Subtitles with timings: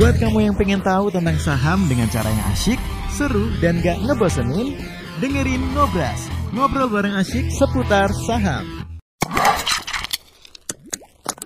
[0.00, 2.80] Buat kamu yang pengen tahu tentang saham dengan cara yang asyik,
[3.12, 4.80] seru, dan gak ngebosenin,
[5.20, 6.24] dengerin Ngobras,
[6.56, 8.64] ngobrol bareng asyik seputar saham.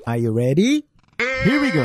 [0.06, 0.86] Are you ready?
[1.18, 1.82] Here we go.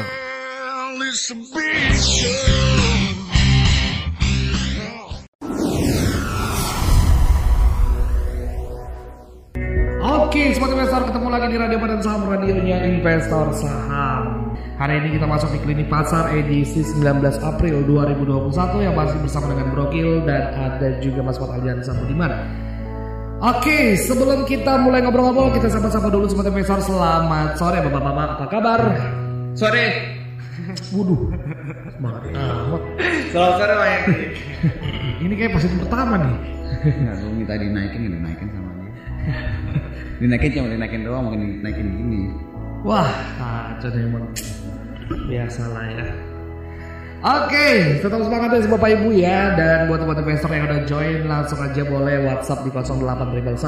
[10.05, 14.48] Oke, sobat investor ketemu lagi di Radio Badan Saham radionya Investor Saham.
[14.79, 17.03] Hari ini kita masuk di klinik pasar edisi 19
[17.43, 22.31] April 2021 yang masih bersama dengan Brokil dan ada juga Mas Wat Aljan Budiman.
[23.43, 26.79] Oke, sebelum kita mulai ngobrol-ngobrol, kita sapa-sapa dulu sobat investor.
[26.79, 28.79] Selamat sore Bapak-bapak, apa kabar?
[29.51, 30.15] Sore.
[30.95, 31.27] Waduh,
[31.99, 32.83] semangat amat.
[33.35, 33.91] Selamat sore Pak.
[35.27, 36.37] Ini kayak positif pertama nih.
[37.03, 38.91] Enggak, gue minta dinaikin, dinaikin sama dia.
[40.23, 42.48] dinaikin cuma dinaikin doang, mungkin dinaikin gini.
[42.87, 44.23] Wah, kacau emang.
[45.27, 46.05] Biasalah ya.
[47.19, 51.59] Oke, tetap semangat ya Bapak Ibu ya Dan buat teman investor yang udah join Langsung
[51.59, 53.59] aja boleh WhatsApp di 081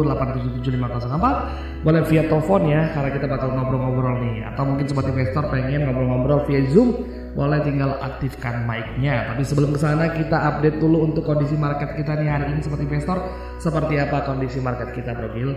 [0.00, 5.84] 877 Boleh via telepon ya Karena kita bakal ngobrol-ngobrol nih Atau mungkin sobat investor pengen
[5.84, 6.96] ngobrol-ngobrol via Zoom
[7.36, 12.16] Boleh tinggal aktifkan mic-nya Tapi sebelum ke sana kita update dulu untuk kondisi market kita
[12.16, 13.20] nih hari ini sobat investor
[13.60, 15.52] Seperti apa kondisi market kita Bro Gil?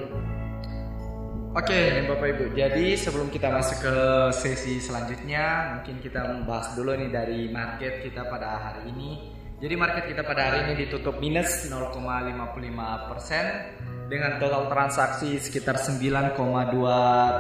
[1.50, 1.74] Oke.
[1.74, 3.98] Nih Bapak Ibu, jadi sebelum kita masuk ke
[4.38, 9.34] sesi selanjutnya Mungkin kita membahas dulu nih dari market kita pada hari ini.
[9.58, 16.38] Jadi market kita pada hari ini ditutup minus 0,55% Dengan total transaksi sekitar 9,2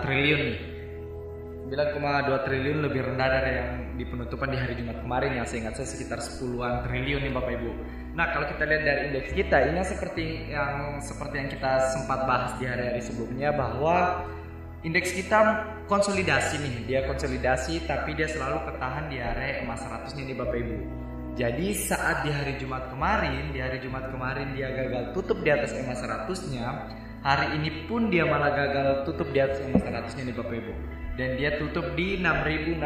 [0.01, 0.57] triliun nih.
[1.69, 5.75] 9,2 triliun lebih rendah dari yang di penutupan di hari Jumat kemarin yang saya ingat
[5.75, 7.71] saya sekitar 10-an triliun nih Bapak Ibu.
[8.15, 12.55] Nah, kalau kita lihat dari indeks kita ini seperti yang seperti yang kita sempat bahas
[12.55, 14.23] di hari-hari sebelumnya bahwa
[14.87, 20.35] indeks kita konsolidasi nih, dia konsolidasi tapi dia selalu ketahan di area emas 100 nih
[20.39, 20.77] Bapak Ibu.
[21.35, 25.75] Jadi saat di hari Jumat kemarin, di hari Jumat kemarin dia gagal tutup di atas
[25.75, 26.87] emas 100-nya,
[27.19, 30.98] hari ini pun dia malah gagal tutup di atas emas 100-nya nih Bapak Ibu.
[31.19, 32.79] Dan dia tutup di 6069.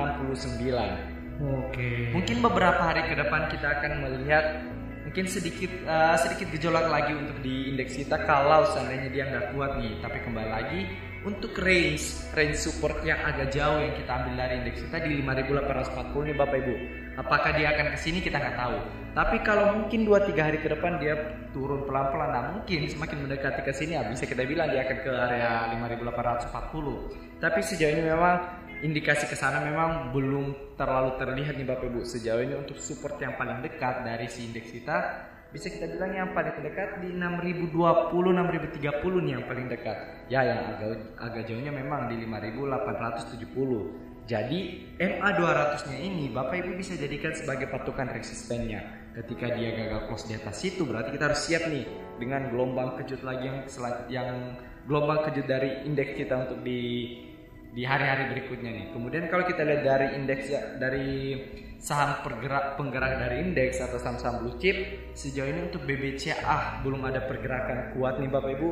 [1.37, 2.09] Oke.
[2.09, 4.65] Mungkin beberapa hari ke depan kita akan melihat
[5.05, 9.77] mungkin sedikit uh, sedikit gejolak lagi untuk di indeks kita kalau seandainya dia nggak kuat
[9.77, 10.01] nih.
[10.01, 10.81] Tapi kembali lagi
[11.21, 16.25] untuk range range support yang agak jauh yang kita ambil dari indeks kita di 5840
[16.25, 16.75] nih Bapak Ibu.
[17.21, 19.02] Apakah dia akan ke sini kita nggak tahu.
[19.13, 21.13] Tapi kalau mungkin 2 3 hari ke depan dia
[21.53, 25.11] turun pelan-pelan nah mungkin semakin mendekati ke sini ya bisa kita bilang dia akan ke
[25.13, 25.69] area
[26.49, 27.37] 5840.
[27.37, 28.35] Tapi sejauh ini memang
[28.81, 32.01] indikasi ke sana memang belum terlalu terlihat nih Bapak Ibu.
[32.09, 34.97] Sejauh ini untuk support yang paling dekat dari si indeks kita
[35.53, 37.69] bisa kita bilang yang paling dekat di 6020
[38.17, 38.81] 6030
[39.29, 39.97] nih yang paling dekat.
[40.25, 44.59] Ya yang agak agak jauhnya memang di 5870 jadi
[45.03, 50.25] MA 200 nya ini Bapak Ibu bisa jadikan sebagai patokan resistennya ketika dia gagal close
[50.25, 51.85] di atas situ berarti kita harus siap nih
[52.17, 53.59] dengan gelombang kejut lagi yang
[54.09, 54.29] yang
[54.89, 56.81] gelombang kejut dari indeks kita untuk di
[57.73, 58.85] di hari-hari berikutnya nih.
[58.93, 61.09] Kemudian kalau kita lihat dari indeks dari
[61.81, 64.77] saham pergerak penggerak dari indeks atau saham-saham blue chip
[65.17, 68.69] sejauh ini untuk BBCA belum ada pergerakan kuat nih Bapak Ibu.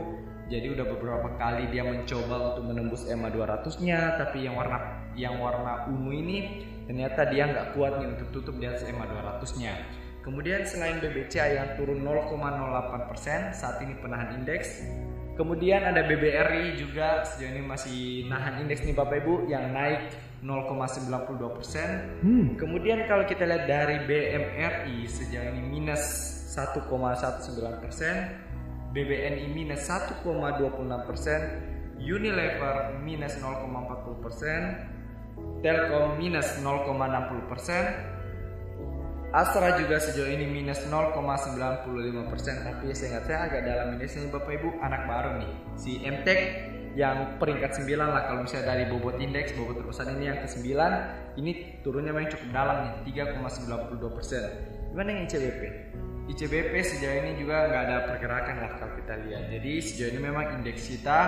[0.52, 5.88] Jadi udah beberapa kali dia mencoba untuk menembus EMA 200-nya tapi yang warna yang warna
[5.88, 6.38] ungu ini
[6.86, 10.01] ternyata dia nggak kuat nih untuk tutup di atas EMA 200-nya.
[10.22, 14.86] Kemudian selain BBCA yang turun 0,08% saat ini penahan indeks.
[15.34, 20.14] Kemudian ada BBRI juga sejauh ini masih nahan indeks nih Bapak Ibu yang naik
[20.46, 21.90] 0,92 persen.
[22.22, 22.54] Hmm.
[22.54, 26.04] Kemudian kalau kita lihat dari BMRI sejauh ini minus
[26.54, 26.86] 1,19
[27.82, 28.38] persen,
[28.94, 31.40] BBNI minus 1,26 persen,
[32.02, 34.62] Unilever minus 0,40 persen,
[35.66, 37.84] Telkom minus 0,60 persen,
[39.32, 41.88] Astra juga sejauh ini minus 0,95%
[42.68, 46.40] tapi saya ingat saya agak dalam ini sih Bapak Ibu anak baru nih si MTEK
[47.00, 51.40] yang peringkat 9 lah kalau misalnya dari bobot indeks bobot terusan ini yang ke 9
[51.40, 52.78] ini turunnya memang cukup dalam
[53.08, 55.62] nih 3,92% gimana yang ICBP
[56.32, 59.52] ICBP sejauh ini juga nggak ada pergerakan lah kalau kita lihat.
[59.52, 61.20] Jadi sejauh ini memang indeks kita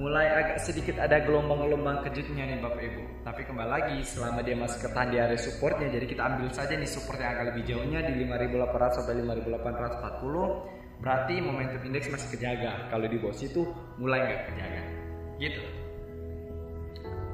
[0.00, 3.02] mulai agak sedikit ada gelombang-gelombang kejutnya nih Bapak Ibu.
[3.20, 6.88] Tapi kembali lagi selama dia masih ketahan di area supportnya, jadi kita ambil saja nih
[6.88, 11.04] support yang agak lebih jauhnya di 5800 sampai 5840.
[11.04, 12.88] Berarti momentum indeks masih kejaga.
[12.88, 13.62] Kalau di bawah situ
[14.00, 14.82] mulai nggak kejaga.
[15.36, 15.62] Gitu.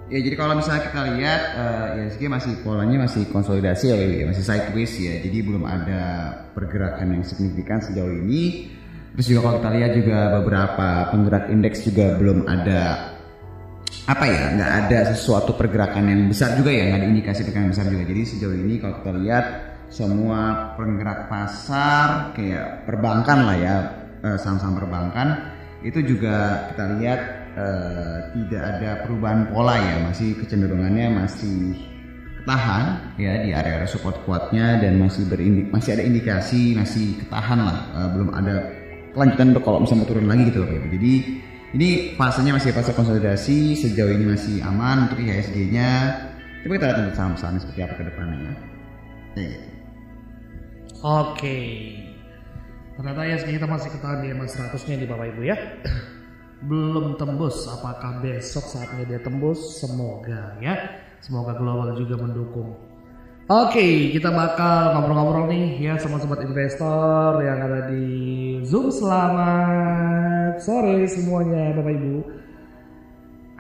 [0.07, 4.95] Ya jadi kalau misalnya kita lihat uh, masih polanya masih konsolidasi ya, ya masih sideways
[4.99, 5.19] ya.
[5.23, 6.03] Jadi belum ada
[6.55, 8.71] pergerakan yang signifikan sejauh ini
[9.17, 12.81] Terus juga kalau kita lihat juga beberapa penggerak indeks juga belum ada
[14.07, 17.87] apa ya nggak ada sesuatu pergerakan yang besar juga ya nggak ada indikasi pergerakan besar
[17.89, 18.05] juga.
[18.05, 19.45] Jadi sejauh ini kalau kita lihat
[19.89, 20.41] semua
[20.77, 23.75] penggerak pasar kayak perbankan lah ya
[24.21, 25.29] eh, saham-saham perbankan
[25.81, 27.21] itu juga kita lihat
[27.57, 29.97] eh, tidak ada perubahan pola ya.
[30.13, 31.73] Masih kecenderungannya masih
[32.45, 37.79] ketahan ya di area-area support kuatnya dan masih berindik masih ada indikasi masih ketahan lah
[37.97, 38.55] Eh, belum ada
[39.17, 40.89] kelanjutan untuk kalau misalnya mau turun lagi gitu loh Pak Ibu.
[41.01, 41.15] jadi
[41.75, 45.91] ini fasenya masih fase konsolidasi sejauh ini masih aman untuk IHSG-nya
[46.63, 48.53] coba kita lihat untuk saham-sahamnya seperti apa ke depannya ya
[49.41, 49.77] gitu.
[51.05, 51.59] Oke.
[52.97, 55.57] Ternyata ya kita masih ketahan di emas 100 nya di Bapak Ibu ya.
[56.69, 57.69] Belum tembus.
[57.69, 59.77] Apakah besok saatnya dia tembus?
[59.77, 61.05] Semoga ya.
[61.21, 62.73] Semoga global juga mendukung.
[63.47, 68.03] Oke, kita bakal ngobrol-ngobrol nih ya sama sobat investor yang ada di
[68.67, 68.91] Zoom.
[68.91, 72.27] Selamat sore semuanya Bapak Ibu.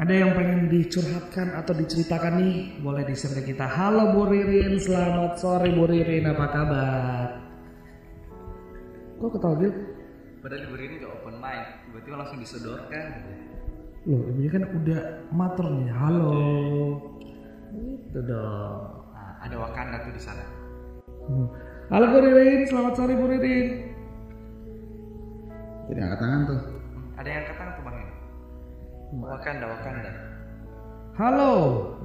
[0.02, 2.82] Ada yang pengen dicurhatkan atau diceritakan nih?
[2.82, 3.62] Boleh di-share ke kita.
[3.62, 7.26] Halo Bu Ririn, selamat sore Bu Ririn, apa kabar?
[9.22, 9.70] Kok ketawa Bil?
[10.42, 13.04] Padahal libur ini gak open mic, tiba-tiba langsung disodorkan.
[14.02, 15.00] Loh, ibunya kan udah
[15.30, 15.90] mater nih.
[15.94, 16.34] Halo.
[18.10, 18.95] Itu dong.
[19.46, 20.42] Ada Wakanda tuh di sana.
[21.30, 21.46] Hmm.
[21.86, 23.94] Halo Bu Ririn, selamat sore Bu Ririn.
[25.86, 26.60] jadi angkat tangan tuh
[27.14, 27.96] Ada yang kata tuh bang?
[29.22, 30.10] Wakanda, Wakanda.
[31.14, 31.52] Halo,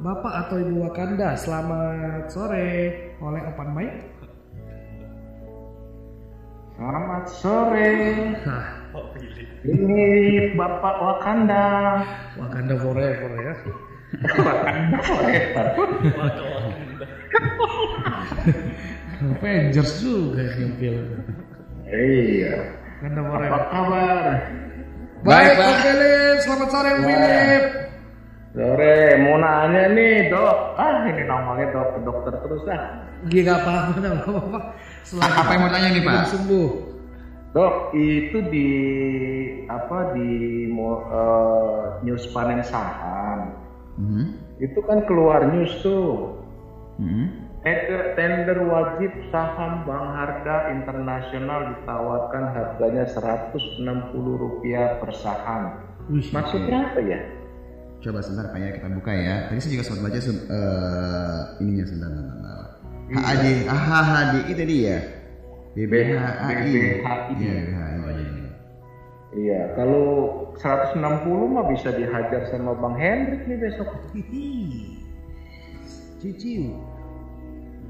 [0.05, 2.69] Bapak atau Ibu Wakanda, selamat sore.
[3.25, 3.89] Oleh open mic.
[6.77, 7.91] Selamat sore.
[8.45, 8.65] Hah,
[9.65, 10.05] Ini
[10.53, 11.65] Bapak Wakanda.
[12.37, 13.53] Wakanda forever ya.
[14.29, 15.65] Wakanda forever.
[19.21, 20.95] Avengers juga yang nyempil.
[21.85, 22.55] Iya.
[23.01, 24.25] Wakanda Apa kabar?
[25.21, 25.65] Baik, Baik, Pak.
[25.65, 26.37] Om Philip.
[26.41, 27.63] Selamat sore, Om Philip.
[28.51, 30.57] Sore, mau nanya nih dok.
[30.75, 33.05] Ah ini namanya dok dokter terus ah.
[33.29, 34.59] Gak apa-apa, gak apa-apa.
[35.21, 36.69] Apa yang mau tanya nih Pak sembuh.
[37.51, 38.69] Dok itu di
[39.67, 40.29] apa di
[40.71, 43.53] eh, news panen saham
[43.99, 44.23] Mhm.
[44.63, 46.39] itu kan keluar news tuh
[46.97, 47.27] Mhm.
[47.27, 53.85] Tender, tender wajib saham Bank Harga Internasional ditawarkan harganya 160
[54.17, 55.77] rupiah per saham.
[56.09, 57.21] Wih, Maksudnya apa ya?
[58.01, 59.35] Coba sebentar Pak ya kita buka ya.
[59.45, 62.09] Tadi saya juga sempat baca eh, ininya sebentar.
[62.09, 62.65] sebentar.
[63.11, 64.99] HAD, HHDI tadi ya.
[65.77, 66.17] BBHI.
[66.49, 67.33] BBHI.
[67.37, 67.93] Iya, BBHI.
[68.01, 68.49] Oh, iya, iya.
[69.31, 70.05] Iya, kalau
[70.57, 70.97] 160
[71.53, 73.87] mah bisa dihajar sama Bang Hendrik nih besok.
[76.19, 76.73] Ciciu.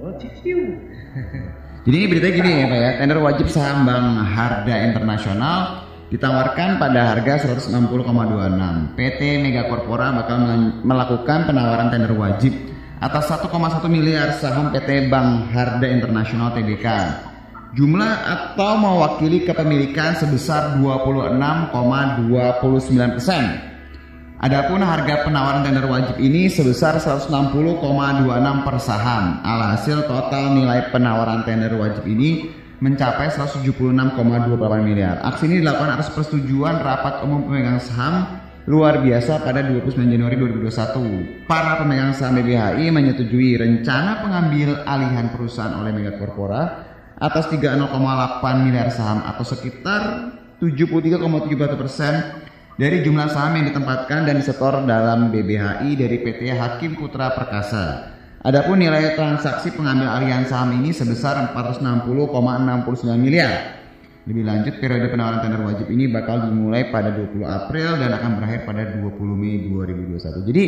[0.01, 0.13] Oh.
[1.85, 5.57] Jadi ini beritanya gini ya Pak ya, tender wajib saham Bank Harga Internasional
[6.09, 8.97] ditawarkan pada harga 160,26.
[8.97, 12.53] PT Mega Corpora bakal mel- melakukan penawaran tender wajib
[13.01, 16.85] atas 1,1 miliar saham PT Bank Harga Internasional TBK.
[17.73, 21.73] Jumlah atau mewakili kepemilikan sebesar 26,29
[23.15, 23.70] persen.
[24.41, 27.29] Adapun harga penawaran tender wajib ini sebesar 160,26
[28.65, 29.37] per saham.
[29.45, 32.49] Alhasil total nilai penawaran tender wajib ini
[32.81, 34.17] mencapai 176,28
[34.81, 35.21] miliar.
[35.21, 41.45] Aksi ini dilakukan atas persetujuan rapat umum pemegang saham luar biasa pada 29 Januari 2021.
[41.45, 46.89] Para pemegang saham BBHI menyetujui rencana pengambil alihan perusahaan oleh Mega Corpora
[47.21, 47.93] atas 30,8
[48.65, 52.13] miliar saham atau sekitar 73,71 persen
[52.81, 58.09] dari jumlah saham yang ditempatkan dan disetor dalam BBHI dari PT Hakim Putra Perkasa.
[58.41, 62.25] Adapun nilai transaksi pengambil alihan saham ini sebesar 460,69
[63.21, 63.85] miliar.
[64.25, 68.65] Lebih lanjut, periode penawaran tender wajib ini bakal dimulai pada 20 April dan akan berakhir
[68.65, 70.49] pada 20 Mei 2021.
[70.49, 70.63] Jadi,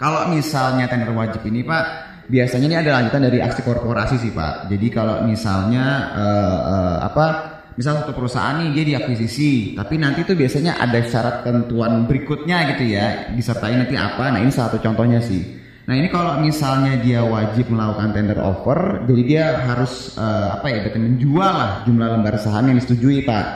[0.00, 1.84] kalau misalnya tender wajib ini Pak,
[2.32, 4.72] biasanya ini ada lanjutan dari aksi korporasi sih Pak.
[4.72, 5.84] Jadi kalau misalnya
[6.16, 11.42] eh, eh, apa, misal satu perusahaan nih dia diakuisisi, tapi nanti tuh biasanya ada syarat
[11.42, 14.30] ketentuan berikutnya gitu ya, disertai nanti apa.
[14.30, 15.62] Nah ini salah satu contohnya sih.
[15.84, 20.78] Nah ini kalau misalnya dia wajib melakukan tender offer, jadi dia harus eh, apa ya,
[20.86, 23.46] berarti menjual lah jumlah lembar saham yang disetujui Pak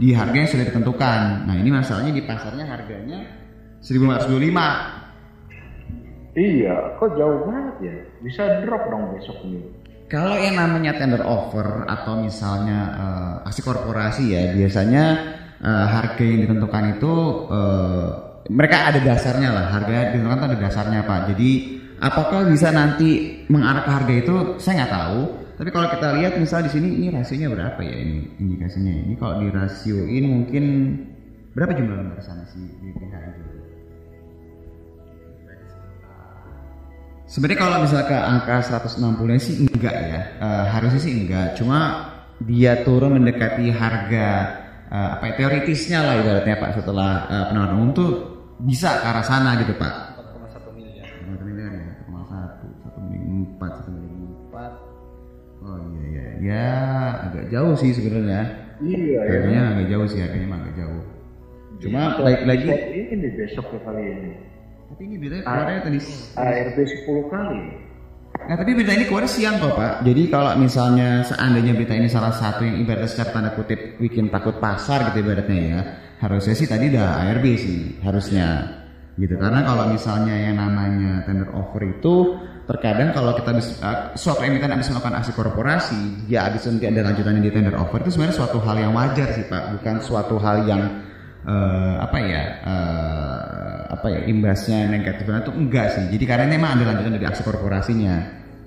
[0.00, 1.20] di harga yang sudah ditentukan.
[1.44, 3.20] Nah ini masalahnya di pasarnya harganya
[3.84, 5.04] 1525
[6.34, 7.94] Iya, kok jauh banget ya?
[8.18, 9.62] Bisa drop dong besok ini.
[10.04, 15.04] Kalau yang namanya tender offer atau misalnya eh, aksi korporasi ya biasanya
[15.64, 17.12] eh, harga yang ditentukan itu
[17.48, 18.08] eh,
[18.52, 21.32] mereka ada dasarnya lah harga ditentukan ada dasarnya pak.
[21.32, 21.50] Jadi
[22.04, 25.20] apakah bisa nanti mengarah ke harga itu saya nggak tahu.
[25.54, 28.90] Tapi kalau kita lihat misal di sini ini rasionya berapa ya ini indikasinya?
[28.90, 30.64] Ini kalau dirasioin mungkin
[31.54, 33.42] berapa jumlah lembar sana si BPH itu?
[37.24, 41.56] Sebenarnya kalau misalnya ke angka 160 sih enggak ya, Eh, harusnya sih enggak.
[41.56, 41.78] Cuma
[42.44, 44.28] dia turun mendekati harga
[44.92, 48.10] eh, apa ya, teoritisnya lah ibaratnya Pak setelah eh, penawaran umum tuh
[48.60, 50.20] bisa ke arah sana gitu Pak.
[50.20, 51.06] 4,1 miliar.
[51.08, 54.72] Satu miliar ya, satu koma satu, satu miliar empat, satu miliar empat.
[55.64, 56.68] Oh iya iya, ya
[57.24, 58.42] agak jauh sih sebenarnya.
[58.84, 59.20] Iya ya.
[59.24, 61.02] Harganya agak jauh sih, harganya mah agak jauh.
[61.80, 62.68] Cuma baik lagi,
[63.16, 64.53] ini besok ya kali ini.
[64.94, 65.98] Tapi ini beritanya keluarnya tadi.
[66.38, 67.60] ARB 10 kali.
[68.46, 70.06] Nah tapi berita ini keluar siang kok Pak.
[70.06, 74.62] Jadi kalau misalnya seandainya berita ini salah satu yang ibaratnya secara tanda kutip bikin takut
[74.62, 75.80] pasar gitu ibaratnya ya,
[76.22, 78.46] harusnya sih tadi udah ARB sih harusnya
[79.18, 79.34] gitu.
[79.34, 82.38] Karena kalau misalnya yang namanya tender offer itu
[82.70, 87.02] terkadang kalau kita bisa uh, suatu emiten habis melakukan aksi korporasi, ya habis nanti ada
[87.10, 90.70] lanjutannya di tender offer itu sebenarnya suatu hal yang wajar sih Pak, bukan suatu hal
[90.70, 91.03] yang
[91.44, 96.04] eh, apa ya eh, apa ya imbasnya negatif itu enggak sih.
[96.12, 98.16] Jadi karena ini memang ada lanjutan dari aksi korporasinya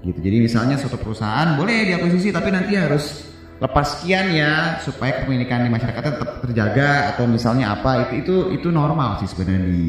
[0.05, 0.19] gitu.
[0.21, 5.71] Jadi misalnya suatu perusahaan boleh diakuisisi tapi nanti harus lepas sekian ya supaya kepemilikan di
[5.73, 9.81] masyarakat tetap terjaga atau misalnya apa itu itu itu normal sih sebenarnya di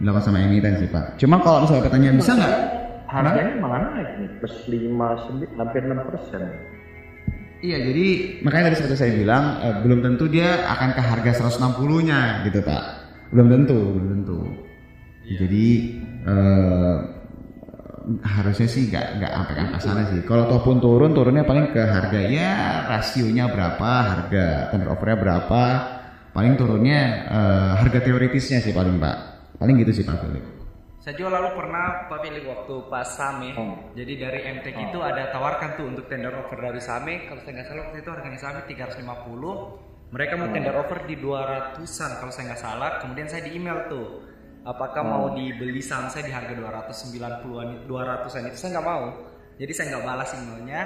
[0.00, 1.20] dilakukan sama emiten sih Pak.
[1.20, 2.56] Cuma kalau misalnya pertanyaan bisa nggak?
[3.10, 6.42] Harganya malah naik nih, plus 5, hampir 6 persen.
[7.60, 8.06] Iya, jadi
[8.40, 12.82] makanya tadi seperti saya bilang eh, belum tentu dia akan ke harga 160-nya gitu, Pak.
[13.36, 14.40] Belum tentu, belum tentu.
[15.28, 15.68] Jadi
[16.24, 16.96] eh,
[18.24, 20.20] harusnya sih nggak nggak sampai ke sana sih.
[20.24, 22.50] Kalau toh pun turun, turunnya paling ke harga ya
[22.88, 25.62] rasionya berapa, harga tender offernya berapa,
[26.32, 29.16] paling turunnya eh, harga teoritisnya sih paling Pak.
[29.60, 30.59] Paling gitu sih Pak Philip.
[31.00, 33.72] Saya juga lalu pernah Pak Philip waktu pas Same, Oh.
[33.96, 37.68] jadi dari MTek itu ada tawarkan tuh untuk tender offer dari Same, kalau saya nggak
[37.72, 39.80] salah waktu itu harganya Same 350,
[40.12, 44.28] mereka mau tender offer di 200-an kalau saya nggak salah, kemudian saya di email tuh,
[44.68, 48.56] apakah mau dibeli saham saya di harga 290-an, 200-an itu?
[48.60, 49.04] Saya nggak mau,
[49.56, 50.80] jadi saya nggak balas emailnya,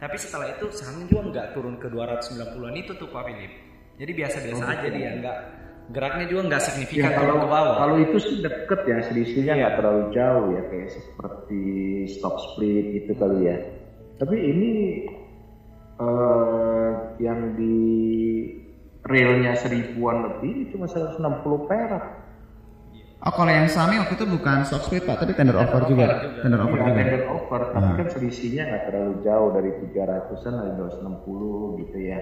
[0.00, 3.52] tapi setelah itu sahamnya juga nggak turun ke 290-an itu tuh Pak Philip,
[4.00, 5.38] jadi biasa-biasa aja dia nggak
[5.88, 7.74] geraknya juga nggak signifikan Ya, kalau ke bawah.
[7.76, 11.62] kalau itu sih deket ya selisihnya nggak terlalu jauh ya kayak seperti
[12.08, 13.56] stock split gitu kali ya.
[14.16, 14.70] Tapi ini
[15.98, 17.78] eh yang di
[19.02, 21.18] realnya seribuan lebih cuma 160
[21.64, 22.04] perak.
[23.18, 26.22] Oh kalau yang Sami waktu itu bukan stock split Pak, tapi tender offer juga.
[26.38, 26.94] Tender offer Iya, juga.
[26.94, 32.18] tender offer, tapi kan selisihnya nggak terlalu jauh dari 300-an dari 260 gitu ya.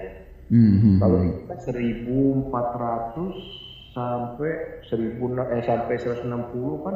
[0.47, 1.27] Hmm, hmm, Kalau hmm.
[1.27, 4.51] ini kan 1400 sampai
[4.87, 5.19] 1000
[5.51, 6.95] eh sampai 160 kan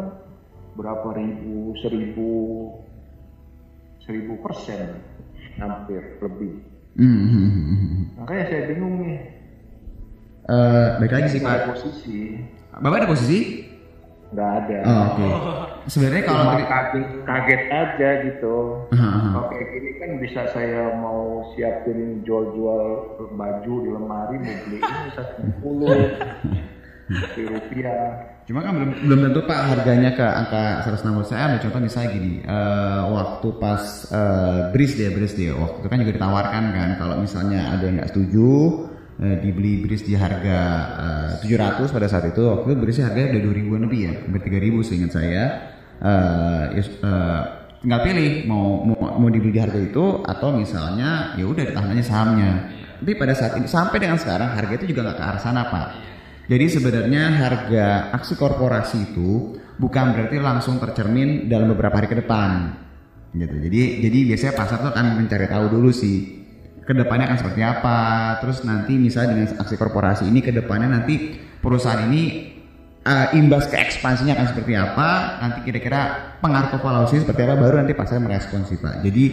[0.79, 2.31] berapa ribu seribu
[4.07, 5.03] seribu persen
[5.59, 6.63] hampir lebih.
[6.95, 8.23] Hmm, hmm.
[8.23, 9.19] Makanya saya bingung nih.
[10.51, 11.75] Eh, baik lagi sih Pak.
[11.75, 12.19] posisi
[12.81, 13.70] Bapak ada posisi?
[14.31, 14.77] Nggak ada.
[14.87, 15.27] Oh, Oke.
[15.91, 18.55] Sebenarnya kalau Cuma kaget, kaget aja gitu.
[18.95, 19.09] Aha.
[19.43, 22.83] Oke, ini kan bisa saya mau siapin jual-jual
[23.35, 25.99] baju di lemari, mau beli ini satu puluh
[27.11, 28.03] rupiah.
[28.47, 32.33] Cuma kan belum belum tentu Pak harganya ke angka 160 saya ambil contoh misalnya gini
[32.41, 37.15] eh, waktu pas eh, bris dia bris dia waktu itu kan juga ditawarkan kan kalau
[37.21, 38.49] misalnya ada yang nggak setuju
[39.21, 40.59] eh, dibeli bris di harga
[41.39, 42.41] eh, 700 pada saat itu.
[42.41, 45.29] Waktu itu brisnya harganya udah 2000 lebih ya hampir 3000 seingat saya.
[45.31, 45.45] Ya,
[46.81, 47.43] eh,
[47.81, 52.03] tinggal pilih mau, mau mau dibeli di harga itu atau misalnya ya udah ditahan aja
[52.05, 52.51] sahamnya.
[53.01, 55.87] Tapi pada saat ini sampai dengan sekarang harga itu juga nggak ke arah sana Pak.
[56.49, 62.77] Jadi sebenarnya harga aksi korporasi itu bukan berarti langsung tercermin dalam beberapa hari ke depan.
[63.31, 63.55] Gitu.
[63.57, 66.40] Jadi jadi biasanya pasar tuh akan mencari tahu dulu sih
[66.81, 67.99] ke depannya akan seperti apa.
[68.41, 72.51] Terus nanti misalnya dengan aksi korporasi ini ke depannya nanti perusahaan ini
[73.05, 75.09] eh, imbas ke ekspansinya akan seperti apa.
[75.41, 79.05] Nanti kira-kira pengaruh ke valuasi seperti apa baru nanti pasar merespon sih pak.
[79.05, 79.25] Jadi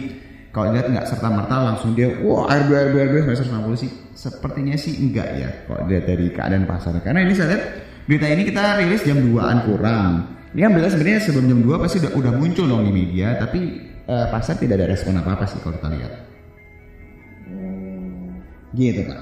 [0.49, 4.97] kalau lihat nggak serta merta langsung dia wah RB RB RB 160 sih sepertinya sih
[4.97, 7.63] enggak ya kalau dilihat dari keadaan pasar karena ini saya lihat
[8.09, 10.11] berita ini kita rilis jam 2an kurang
[10.57, 13.59] ini kan berita sebenarnya sebelum jam 2 pasti udah, udah muncul dong di media tapi
[14.09, 16.13] eh, pasar tidak ada respon apa apa sih kalau kita lihat
[18.73, 19.19] gitu pak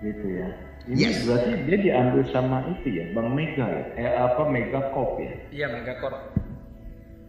[0.00, 0.48] gitu ya.
[0.84, 1.24] Ini Yes.
[1.24, 5.66] berarti dia diambil sama itu ya, Bang Mega ya, eh apa Mega Corp ya, Iya
[5.72, 6.20] Megacorp.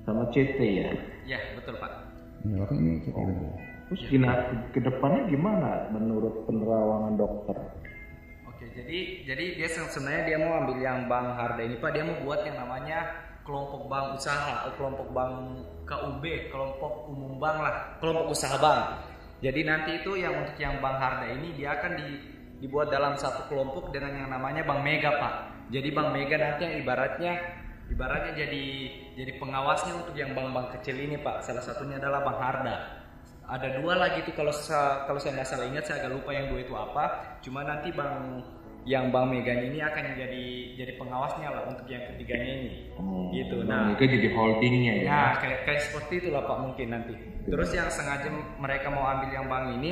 [0.04, 0.92] sama CT ya.
[1.24, 1.92] Ya betul Pak.
[2.44, 3.56] ya apa ini kita lihat.
[3.86, 4.32] Terus gina,
[4.70, 7.58] ke depannya gimana menurut penerawangan dokter?
[8.44, 12.04] Oke, jadi jadi dia se- sebenarnya dia mau ambil yang Bank Harda ini Pak, dia
[12.04, 13.08] mau buat yang namanya
[13.46, 15.34] kelompok bank usaha, atau kelompok bank
[15.86, 18.84] KUB, kelompok umum bank lah, kelompok usaha bank.
[19.46, 22.08] Jadi nanti itu yang untuk yang Bank Harda ini dia akan di,
[22.66, 25.34] dibuat dalam satu kelompok dengan yang namanya Bank Mega Pak.
[25.70, 27.34] Jadi Bank Mega nanti yang ibaratnya
[27.86, 28.66] ibaratnya jadi
[29.14, 31.46] jadi pengawasnya untuk yang bank-bank kecil ini Pak.
[31.46, 32.76] Salah satunya adalah Bank Harda.
[33.46, 36.50] Ada dua lagi tuh kalau sa- kalau saya nggak salah ingat saya agak lupa yang
[36.50, 37.38] dua itu apa.
[37.46, 38.42] Cuma nanti Bang
[38.86, 40.46] yang Bang Megan ini akan jadi
[40.78, 42.72] jadi pengawasnya lah untuk yang ketiganya ini.
[43.34, 43.66] gitu.
[43.66, 45.06] Nah, itu jadi holdingnya ya.
[45.10, 47.14] Ya, kayak kayak seperti itulah Pak mungkin nanti.
[47.50, 48.30] Terus yang sengaja
[48.62, 49.92] mereka mau ambil yang bank ini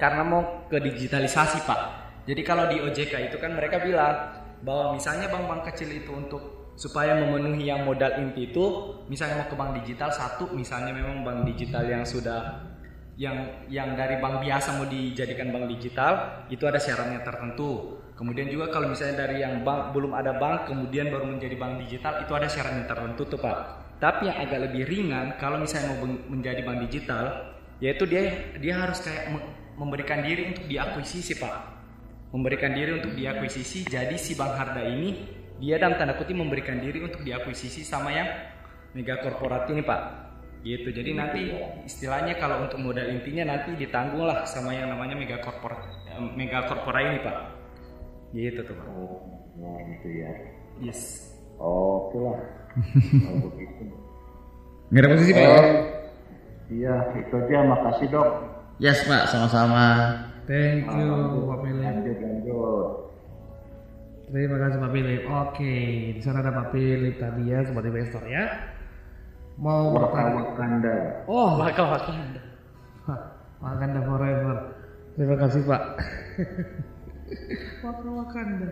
[0.00, 1.80] karena mau ke digitalisasi Pak.
[2.26, 7.16] Jadi kalau di OJK itu kan mereka bilang bahwa misalnya bank-bank kecil itu untuk supaya
[7.16, 8.64] memenuhi yang modal inti itu
[9.08, 12.68] misalnya mau ke bank digital satu misalnya memang bank digital yang sudah
[13.16, 17.95] yang yang dari bank biasa mau dijadikan bank digital itu ada syaratnya tertentu.
[18.16, 22.24] Kemudian juga kalau misalnya dari yang bank belum ada bank kemudian baru menjadi bank digital
[22.24, 23.58] itu ada syaratnya tertentu tuh Pak.
[24.00, 27.24] Tapi yang agak lebih ringan kalau misalnya mau menjadi bank digital
[27.76, 31.54] yaitu dia dia harus kayak me- memberikan diri untuk diakuisisi Pak.
[32.32, 35.28] Memberikan diri untuk diakuisisi jadi si Bank Harda ini
[35.60, 38.28] dia dalam tanda kutip memberikan diri untuk diakuisisi sama yang
[38.96, 40.26] mega korporat ini Pak
[40.66, 41.54] gitu jadi nanti
[41.86, 45.78] istilahnya kalau untuk modal intinya nanti ditanggung lah sama yang namanya mega korporat
[46.10, 47.36] eh, mega korporat ini pak
[48.36, 49.24] gitu tuh pak Oh,
[49.56, 50.30] nah gitu ya.
[50.84, 52.38] yes Oke lah.
[53.24, 53.84] Kalau begitu.
[54.92, 55.48] Nggak ada posisi Pak ya?
[55.56, 55.64] Oh,
[56.68, 57.58] iya, itu aja.
[57.64, 58.28] Makasih dok.
[58.76, 59.86] Yes Pak, sama-sama.
[60.44, 61.10] Thank you
[61.48, 61.80] Pak Philip.
[61.80, 62.88] Lanjut lanjut.
[64.26, 65.22] Terima kasih Pak Philip.
[65.26, 65.74] Oke,
[66.12, 68.44] di sana ada Pak Philip tadi ya sebagai investor ya.
[69.56, 70.32] Mau Waka bertanya?
[70.36, 70.96] Wakanda.
[71.24, 72.12] Oh, bakal bakal
[73.08, 73.20] Wah,
[73.64, 74.56] Wakanda forever.
[75.16, 75.82] Terima kasih Pak.
[77.84, 78.68] Waka Wakanda.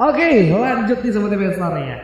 [0.00, 1.98] Oke, lanjut nih sobat investor ya.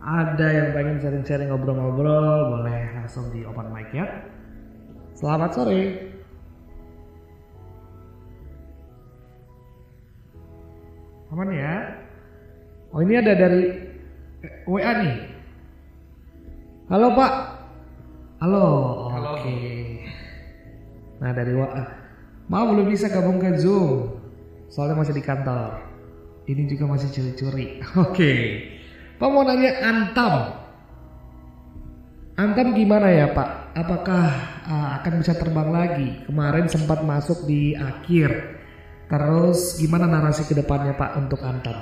[0.00, 4.06] Ada yang pengen sharing-sharing ngobrol-ngobrol, boleh langsung di open mic ya.
[5.12, 6.08] Selamat sore.
[11.30, 11.74] Aman ya?
[12.90, 13.62] Oh ini ada dari
[14.64, 15.16] WA nih.
[16.90, 17.32] Halo Pak.
[18.40, 18.66] Halo.
[19.12, 19.30] Halo.
[19.38, 19.54] Oke.
[21.20, 21.84] Nah dari WA.
[22.50, 24.19] Mau belum bisa gabung ke Zoom.
[24.70, 25.82] Soalnya masih di kantor.
[26.46, 27.82] Ini juga masih curi-curi.
[28.06, 28.32] Oke.
[29.18, 30.34] Pak mau nanya Antam.
[32.40, 33.76] Antam gimana ya Pak?
[33.76, 34.24] Apakah
[34.64, 36.08] uh, akan bisa terbang lagi?
[36.24, 38.56] Kemarin sempat masuk di akhir.
[39.10, 41.76] Terus gimana narasi ke depannya Pak untuk Antam?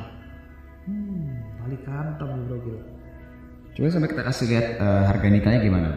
[0.89, 2.81] Hmm, balik Antam bro Gil.
[3.77, 5.89] Coba sampai kita kasih lihat eh, harga nikelnya gimana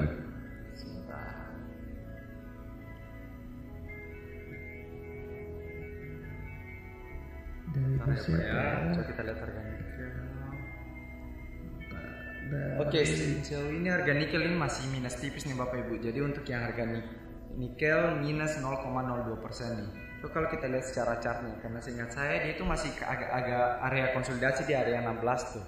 [8.05, 8.37] Persia.
[8.37, 10.09] ya coba kita lihat harga nikel
[12.83, 16.03] Oke, sejauh ini harga nikel ini masih minus tipis nih Bapak Ibu.
[16.03, 17.07] Jadi untuk yang harga ni-
[17.55, 19.91] nikel minus 0,02 persen nih.
[20.19, 24.67] So, kalau kita lihat secara chartnya, karena seingat saya dia itu masih agak-agak area konsolidasi
[24.67, 25.65] di area 16 tuh.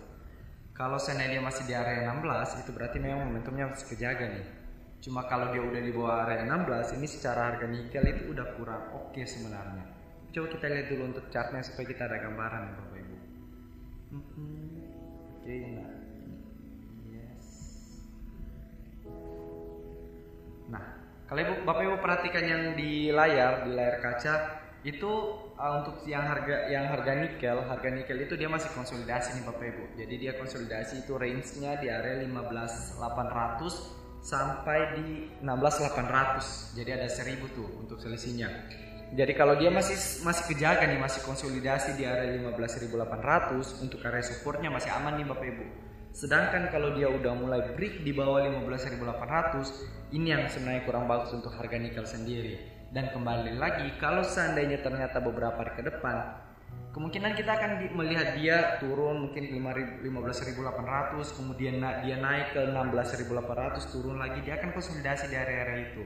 [0.76, 4.46] Kalau seandainya dia masih di area 16, itu berarti memang momentumnya masih kejaga nih.
[5.00, 8.84] Cuma kalau dia udah di bawah area 16, ini secara harga nikel itu udah kurang
[8.92, 10.03] oke sebenarnya.
[10.34, 13.16] Coba kita lihat dulu untuk chartnya supaya kita ada gambaran ya Bapak Ibu.
[14.18, 14.74] Mhm.
[15.38, 15.92] Oke, nah.
[17.14, 17.46] Yes.
[20.74, 20.84] Nah,
[21.30, 25.12] kalau ibu, bapak ibu perhatikan yang di layar, di layar kaca itu
[25.54, 29.66] uh, untuk yang harga yang harga nikel, harga nikel itu dia masih konsolidasi nih bapak
[29.70, 29.86] ibu.
[30.02, 32.98] Jadi dia konsolidasi itu range-nya di area 15.800
[34.26, 35.08] sampai di
[35.46, 36.80] 16.800.
[36.80, 38.50] Jadi ada 1000 tuh untuk selisihnya.
[39.14, 39.94] Jadi kalau dia masih
[40.26, 45.48] masih kejaga nih, masih konsolidasi di area 15.800 untuk area supportnya masih aman nih bapak
[45.54, 45.66] ibu.
[46.14, 51.54] Sedangkan kalau dia udah mulai break di bawah 15.800, ini yang sebenarnya kurang bagus untuk
[51.54, 52.58] harga nikel sendiri.
[52.90, 56.38] Dan kembali lagi, kalau seandainya ternyata beberapa hari ke depan,
[56.94, 64.18] kemungkinan kita akan melihat dia turun mungkin 5.000 15.800, kemudian dia naik ke 16.800, turun
[64.18, 66.02] lagi, dia akan konsolidasi di area-area itu.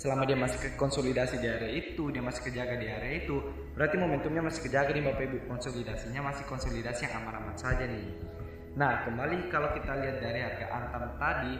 [0.00, 3.36] Selama dia masih ke konsolidasi di area itu, dia masih kejaga di area itu,
[3.76, 5.44] berarti momentumnya masih kejaga nih Bapak Ibu.
[5.44, 8.08] Konsolidasinya masih konsolidasi yang aman-aman saja nih.
[8.80, 11.54] Nah, kembali kalau kita lihat dari harga Antam tadi,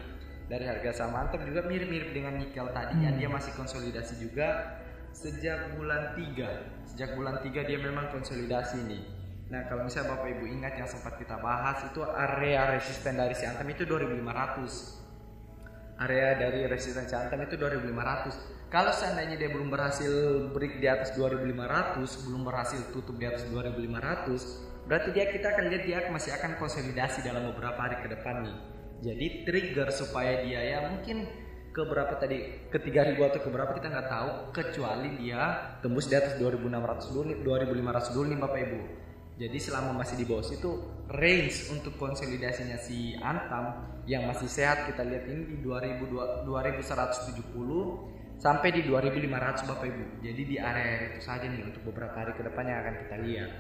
[0.49, 4.81] dari harga saham Antam juga mirip-mirip dengan nikel tadi ya, dia masih konsolidasi juga
[5.13, 6.97] sejak bulan 3.
[6.97, 9.05] Sejak bulan 3 dia memang konsolidasi nih.
[9.53, 13.45] Nah, kalau misalnya Bapak Ibu ingat yang sempat kita bahas itu area resisten dari si
[13.45, 15.10] Antam itu 2500
[16.01, 20.11] area dari resistensi Antam itu 2500 kalau seandainya dia belum berhasil
[20.57, 25.83] break di atas 2500 belum berhasil tutup di atas 2500 berarti dia kita akan lihat
[25.85, 28.57] dia masih akan konsolidasi dalam beberapa hari ke depan nih.
[29.01, 31.25] Jadi trigger supaya dia ya mungkin
[31.71, 36.19] ke berapa tadi ke 3000 atau ke berapa kita nggak tahu kecuali dia tembus di
[36.19, 38.81] atas 2600 dulu nih 2500 dulu nih Bapak Ibu.
[39.41, 40.71] Jadi selama masih di bawah situ
[41.11, 48.69] range untuk konsolidasinya si Antam yang masih sehat kita lihat ini di 2000 2170 sampai
[48.73, 50.25] di 2500 Bapak Ibu.
[50.25, 53.51] Jadi di area itu saja nih untuk beberapa hari ke depan yang akan kita lihat.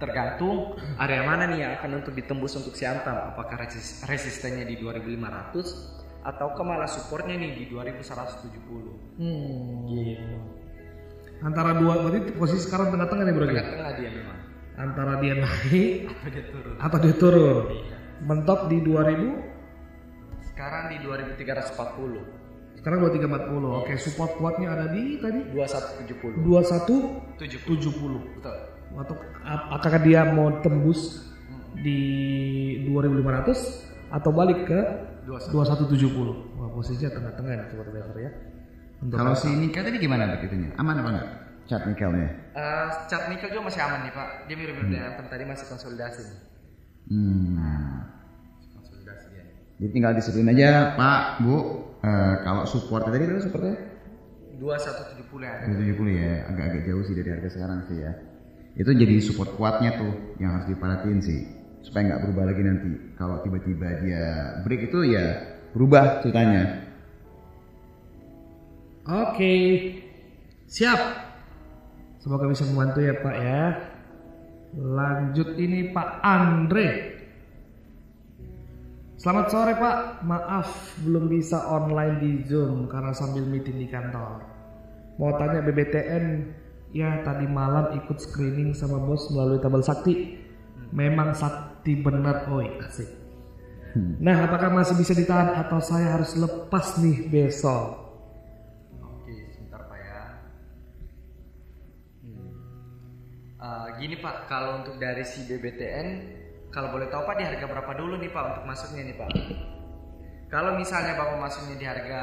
[0.00, 3.12] Tergantung area mana nih yang akan untuk ditembus untuk si Antam.
[3.36, 9.20] Apakah resist- resistennya di 2500 atau malah supportnya nih di 2170.
[9.20, 9.84] Hmm.
[9.92, 10.36] Gitu.
[11.40, 13.44] Antara dua berarti posisi sekarang tengah-tengah nih bro.
[13.48, 14.39] Tengah-tengah dia memang.
[14.80, 16.74] Antara dia naik Apa dia turun?
[16.80, 17.64] atau dia turun.
[17.68, 17.96] Iya.
[18.20, 19.36] Mentok di 2000,
[20.42, 22.24] Sekarang di 2340.
[22.76, 23.76] sekarang 2340.
[23.76, 26.40] Oke, support kuatnya ada di tadi 2170.
[26.40, 27.36] 2170.
[27.36, 28.40] 70.
[28.40, 28.56] Betul.
[28.96, 31.28] Atau ap- apakah dia mau tembus
[31.76, 32.00] di
[32.88, 34.80] 2500 atau balik ke
[35.28, 36.56] 2170?
[36.56, 38.30] Wah, posisinya tengah-tengah nih sobat ya.
[39.00, 40.72] Untuk Kalau si Nika tadi gimana begitunya?
[40.76, 41.28] Aman apa enggak?
[41.70, 42.50] Cat nikelnya.
[42.50, 44.28] Eh, chart nickel juga masih aman nih Pak.
[44.50, 46.26] Dia mirip-mirip dengan Antem tadi masih konsolidasi.
[47.06, 48.10] Hmm.
[48.74, 49.44] Konsolidasi dia.
[49.78, 51.56] Jadi tinggal disiplin aja, Pak, Bu.
[52.02, 53.78] Eh, kalau support tadi berapa supportnya?
[54.58, 55.54] 2170 ya.
[55.62, 58.12] 170 ya, agak-agak jauh sih dari harga sekarang sih ya.
[58.74, 61.40] Itu jadi support kuatnya tuh yang harus diperhatiin sih.
[61.86, 62.92] Supaya nggak berubah lagi nanti.
[63.14, 64.24] Kalau tiba-tiba dia
[64.66, 65.38] break itu ya
[65.70, 66.82] berubah ceritanya.
[69.06, 69.54] Oke.
[70.66, 71.29] Siap.
[72.20, 73.64] Semoga bisa membantu ya Pak ya.
[74.76, 76.88] Lanjut ini Pak Andre.
[79.16, 80.20] Selamat sore Pak.
[80.28, 84.44] Maaf belum bisa online di Zoom karena sambil meeting di kantor.
[85.16, 86.24] Mau tanya BBTN
[86.92, 90.36] ya tadi malam ikut screening sama bos melalui tabel sakti.
[90.92, 93.08] Memang sakti benar oi asik.
[93.96, 98.09] Nah, apakah masih bisa ditahan atau saya harus lepas nih besok?
[103.60, 106.08] Eh, gini Pak, kalau untuk dari si BBTN,
[106.72, 109.30] kalau boleh tahu Pak di harga berapa dulu nih Pak untuk masuknya nih Pak?
[110.48, 112.22] Kalau misalnya Bapak masuknya di harga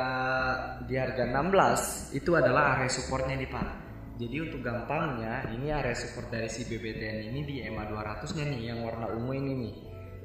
[0.89, 3.67] di harga 16, itu adalah area supportnya nih Pak.
[4.17, 8.81] Jadi untuk gampangnya, ini area support dari si BBTN ini di EMA 200-nya nih yang
[8.81, 9.73] warna ungu ini nih.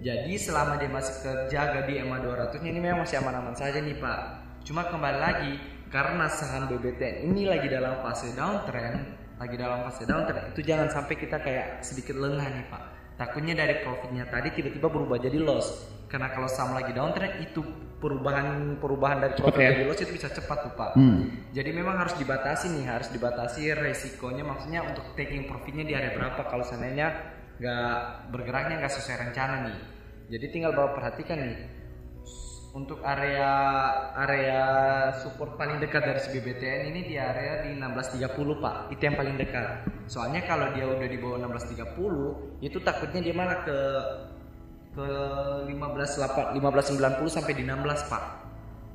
[0.01, 4.21] Jadi selama dia masih terjaga di EMA 200-nya ini memang masih aman-aman saja nih Pak.
[4.65, 5.61] Cuma kembali lagi
[5.93, 11.15] karena saham BBTN ini lagi dalam fase downtrend, lagi dalam fase downtrend, itu jangan sampai
[11.19, 12.83] kita kayak sedikit lengah nih Pak.
[13.19, 15.91] Takutnya dari profitnya tadi tiba-tiba berubah jadi loss.
[16.07, 17.65] Karena kalau saham lagi downtrend itu
[17.99, 19.71] perubahan perubahan dari profit ya?
[19.75, 20.91] jadi loss itu bisa cepat tuh Pak.
[20.95, 21.51] Hmm.
[21.51, 26.47] Jadi memang harus dibatasi nih, harus dibatasi resikonya maksudnya untuk taking profitnya di area berapa
[26.47, 27.11] kalau seandainya
[27.59, 27.99] nggak
[28.31, 29.79] bergeraknya nggak sesuai rencana nih.
[30.39, 31.82] Jadi tinggal bawa perhatikan nih
[32.73, 33.53] untuk area
[34.17, 34.63] area
[35.21, 38.33] support paling dekat dari si BBTN ini di area di 1630
[38.65, 38.75] Pak.
[38.97, 39.85] Itu yang paling dekat.
[40.09, 43.79] Soalnya kalau dia udah di bawah 1630 itu takutnya dia malah ke
[44.93, 45.09] ke
[45.69, 46.61] 15 1590
[47.29, 48.25] sampai di 16 Pak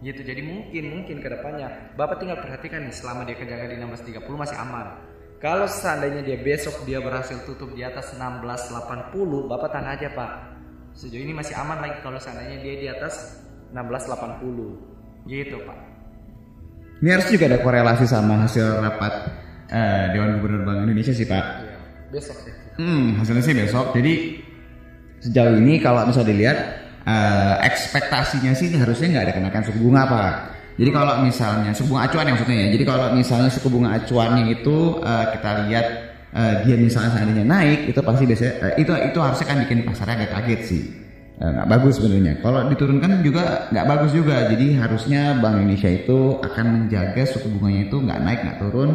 [0.05, 4.29] gitu jadi mungkin mungkin ke depannya bapak tinggal perhatikan nih selama dia kejaga di 1630
[4.29, 4.93] masih aman
[5.41, 9.09] kalau seandainya dia besok dia berhasil tutup di atas 1680
[9.49, 10.31] bapak tahan aja pak
[10.93, 13.41] sejauh ini masih aman lagi kalau seandainya dia di atas
[13.75, 15.77] 1680 gitu pak
[16.97, 19.13] Ini harus juga ada korelasi sama hasil rapat
[19.69, 21.45] eh, Dewan Gubernur Bank Indonesia sih, Pak.
[21.61, 21.77] Iya,
[22.09, 23.93] besok sih Hmm, hasilnya sih besok.
[23.97, 24.37] Jadi
[25.17, 26.57] sejauh ini kalau misalnya dilihat
[27.09, 30.33] eh, ekspektasinya sih harusnya nggak ada kenaikan suku bunga pak.
[30.77, 32.67] Jadi kalau misalnya suku bunga acuan ya maksudnya ya.
[32.77, 35.85] Jadi kalau misalnya suku bunga acuannya itu eh, kita lihat
[36.37, 40.13] eh, dia misalnya seandainya naik itu pasti biasanya eh, itu itu harusnya kan bikin pasarnya
[40.21, 40.83] agak kaget sih.
[41.37, 42.41] Eh, nggak bagus sebenarnya.
[42.41, 44.49] Kalau diturunkan juga nggak bagus juga.
[44.49, 48.89] Jadi harusnya Bank Indonesia itu akan menjaga suku bunganya itu nggak naik nggak turun.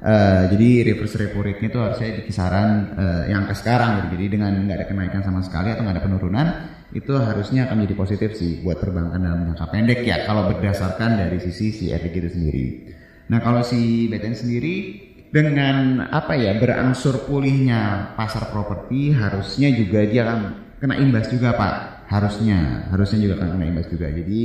[0.00, 4.06] Eh, jadi reverse repo rate-nya itu harusnya di kisaran eh, yang ke sekarang.
[4.14, 6.46] Jadi dengan nggak ada kenaikan sama sekali atau nggak ada penurunan
[6.94, 11.38] itu harusnya akan menjadi positif sih buat perbankan dalam jangka pendek ya kalau berdasarkan dari
[11.42, 12.66] sisi si efek itu sendiri.
[13.34, 14.74] Nah kalau si BTN sendiri
[15.30, 21.74] dengan apa ya berangsur pulihnya pasar properti harusnya juga dia akan kena imbas juga pak.
[22.10, 24.10] Harusnya harusnya juga akan kena imbas juga.
[24.10, 24.42] Jadi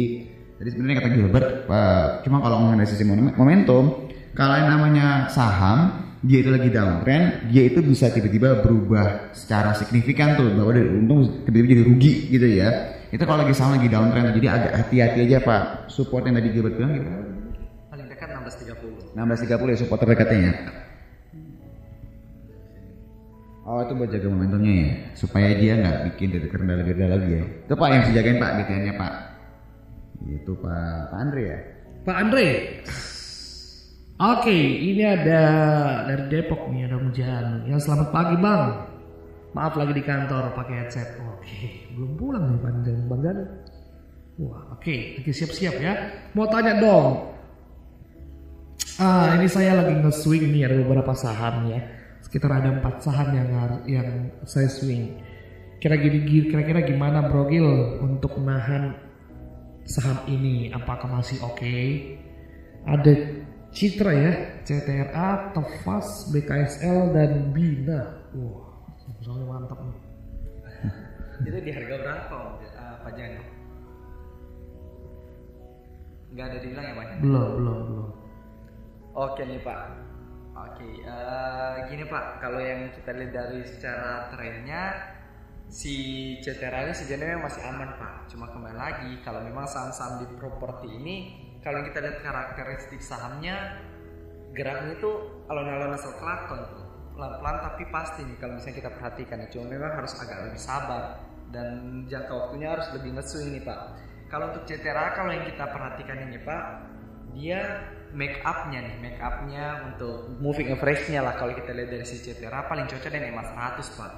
[0.59, 5.31] tadi sebenarnya kata Gilbert eh, cuma kalau ngomongin dari sisi momen- momentum kalau yang namanya
[5.31, 10.89] saham dia itu lagi downtrend dia itu bisa tiba-tiba berubah secara signifikan tuh bahwa dari
[10.89, 12.69] untung tiba-tiba jadi rugi gitu ya.
[13.09, 15.63] Itu kalau lagi saham lagi downtrend jadi agak hati-hati aja pak.
[15.89, 17.09] Support yang tadi Gilbert bilang gitu
[17.95, 20.53] paling dekat 1630 16.30 ya support terdekatnya ya.
[23.65, 27.45] Oh itu buat jaga momentumnya ya, supaya dia nggak bikin dari rendah lagi ya.
[27.65, 29.13] Itu pak yang harus jagain pak BTN-nya pak.
[30.29, 31.59] Itu pak, pak Andre ya.
[32.05, 32.49] Pak Andre.
[34.21, 35.41] Oke, ini ada
[36.05, 37.65] dari Depok nih ada Mujan.
[37.65, 38.63] Yang selamat pagi bang.
[39.57, 41.17] Maaf lagi di kantor pakai headset.
[41.25, 42.97] Oke, belum pulang nih Bang Jan.
[43.09, 43.37] Bang Jan.
[44.45, 45.93] Wah, oke, lagi siap-siap ya.
[46.37, 47.33] Mau tanya dong.
[49.01, 51.81] Ah, ini saya lagi nge-swing nih ada beberapa saham ya.
[52.25, 53.49] Sekitar ada empat saham yang
[53.85, 54.09] yang
[54.49, 55.21] saya swing.
[55.77, 58.97] Kira-kira kira-kira gimana Bro Gil untuk menahan
[59.85, 60.73] saham ini?
[60.73, 61.77] Apakah masih oke?
[62.89, 63.13] Ada
[63.75, 64.31] Citra ya,
[64.63, 68.23] CTRA, Tefas, BKSL dan Bina.
[68.31, 68.71] Wah,
[69.19, 69.97] soalnya mantap nih.
[71.51, 72.53] Itu di harga berapa Om?
[72.63, 73.31] Eh, Pak Jan?
[76.31, 77.05] Nggak ada dibilang ya Pak?
[77.19, 78.09] Belum, belum, belum.
[79.11, 80.04] Oke nih Pak.
[80.55, 84.83] Oke, eh, gini Pak, kalau yang kita lihat dari secara trennya
[85.67, 85.95] si
[86.39, 88.31] CTRA ini memang masih aman Pak.
[88.31, 91.15] Cuma kembali lagi kalau memang saham-saham di properti ini
[91.59, 93.83] kalau kita lihat karakteristik sahamnya
[94.55, 95.11] geraknya itu
[95.51, 96.85] alon-alon asal kelakon tuh.
[97.15, 101.23] pelan-pelan tapi pasti nih kalau misalnya kita perhatikan ya cuma memang harus agak lebih sabar
[101.47, 103.79] dan jangka waktunya harus lebih nge-swing nih Pak.
[104.31, 106.63] Kalau untuk CTRA kalau yang kita perhatikan ini Pak,
[107.35, 107.59] dia
[108.15, 112.65] make upnya nih, make upnya untuk moving average-nya lah kalau kita lihat dari si CTRA
[112.65, 114.11] paling cocok dengan EMA 100 Pak.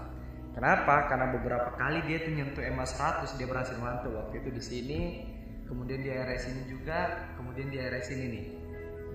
[0.53, 0.95] Kenapa?
[1.09, 4.99] Karena beberapa kali dia tuh nyentuh EMA 100 dia berhasil mantul waktu itu di sini,
[5.65, 8.45] kemudian di area sini juga, kemudian di area sini nih.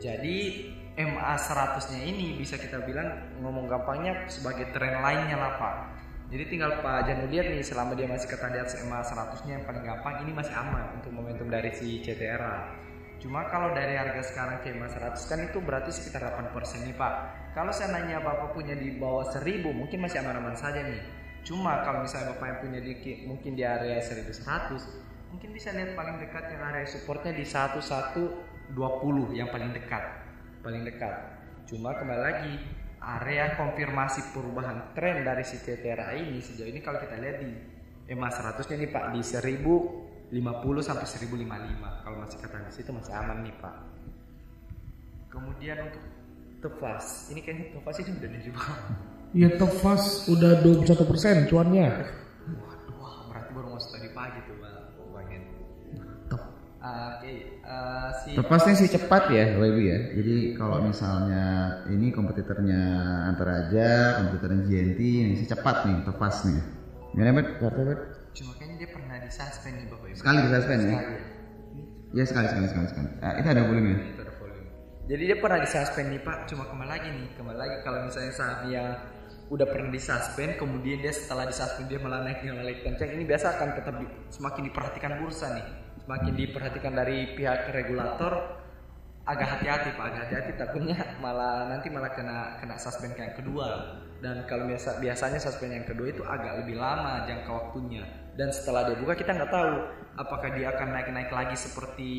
[0.03, 0.37] Jadi
[0.99, 5.75] MA 100-nya ini bisa kita bilang ngomong gampangnya sebagai tren lainnya lah Pak.
[6.33, 9.64] Jadi tinggal Pak Janu lihat nih selama dia masih ketahan di atas MA 100-nya yang
[9.68, 12.83] paling gampang ini masih aman untuk momentum dari si CTRA.
[13.23, 17.15] Cuma kalau dari harga sekarang MA 100 kan itu berarti sekitar 8% nih Pak.
[17.55, 20.99] Kalau saya nanya Bapak punya di bawah 1000 mungkin masih aman-aman saja nih.
[21.47, 24.43] Cuma kalau misalnya Bapak yang punya di mungkin di area 1100
[25.31, 28.75] mungkin bisa lihat paling dekat yang area supportnya di 1120
[29.39, 30.03] yang paling dekat
[30.67, 31.15] paling dekat.
[31.71, 32.59] Cuma kembali lagi
[32.99, 37.51] area konfirmasi perubahan tren dari si CTRA ini sejauh ini kalau kita lihat di
[38.11, 39.23] EMA 100 nya nih Pak di
[40.33, 43.77] 1050 sampai 1055 kalau masih kata di situ masih aman nih Pak.
[45.29, 46.05] Kemudian untuk
[46.64, 48.79] Tefas, ini kayaknya Tefas ini udah di bawah.
[49.37, 51.88] Ya Tefas udah 21 persen cuannya.
[52.49, 54.77] Waduh, wah, berarti baru masuk tadi pagi tuh Bang.
[55.12, 55.42] Bang Hen.
[56.01, 56.42] Mantap.
[56.81, 59.99] Ah, Oke, eh, si Tepasnya sih cepat ya, Ibu ya.
[60.16, 61.45] Jadi kalau misalnya
[61.92, 62.81] ini kompetitornya
[63.29, 66.61] antara aja, kompetitornya GNT, ini sih cepat nih, tepas nih.
[67.12, 68.22] Gimana bet?
[68.33, 70.16] Cuma kayaknya dia pernah di suspend nih Bapak Ibu.
[70.16, 70.90] Sekali di suspend ya?
[70.97, 71.16] Sekali.
[72.12, 73.09] Ya sekali sekali sekali sekali.
[73.25, 73.99] Ah, itu ada volume ya?
[74.12, 74.68] itu ada volume.
[75.09, 78.61] Jadi dia pernah disuspend nih Pak, cuma kembali lagi nih, kembali lagi kalau misalnya saham
[78.71, 78.88] yang
[79.51, 83.68] udah pernah disuspend, kemudian dia setelah disuspend dia malah naik naik kencang, ini biasa akan
[83.77, 85.66] tetap di- semakin diperhatikan bursa nih,
[86.07, 88.33] semakin diperhatikan dari pihak regulator,
[89.27, 93.99] agak hati-hati Pak, agak hati-hati takutnya malah nanti malah kena kena suspend yang kedua.
[94.23, 98.07] Dan kalau biasa biasanya suspend yang kedua itu agak lebih lama jangka waktunya.
[98.33, 99.73] Dan setelah dia buka kita nggak tahu
[100.16, 102.11] apakah dia akan naik-naik lagi seperti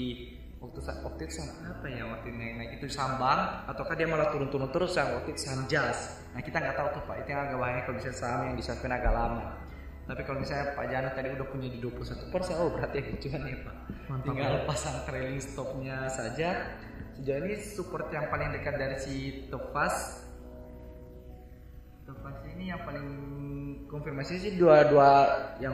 [0.63, 4.95] waktu waktu itu apa ya waktu naik naik itu sambang ataukah dia malah turun-turun terus
[4.95, 7.15] yang waktu itu jas nah kita nggak tahu tuh pak.
[7.25, 9.45] Itu yang agak bahaya kalau misalnya saham yang disuspend agak lama.
[10.03, 13.57] Tapi kalau misalnya Pak Jana tadi udah punya di 21 persen oh berarti kecuan ya
[13.63, 13.75] pak.
[14.11, 16.75] Mantap, tinggal pasang trailing stopnya saja.
[17.15, 20.27] Sejauh ini support yang paling dekat dari si Topaz.
[22.03, 23.07] Topaz ini yang paling
[23.87, 25.11] konfirmasi sih dua dua
[25.63, 25.71] yang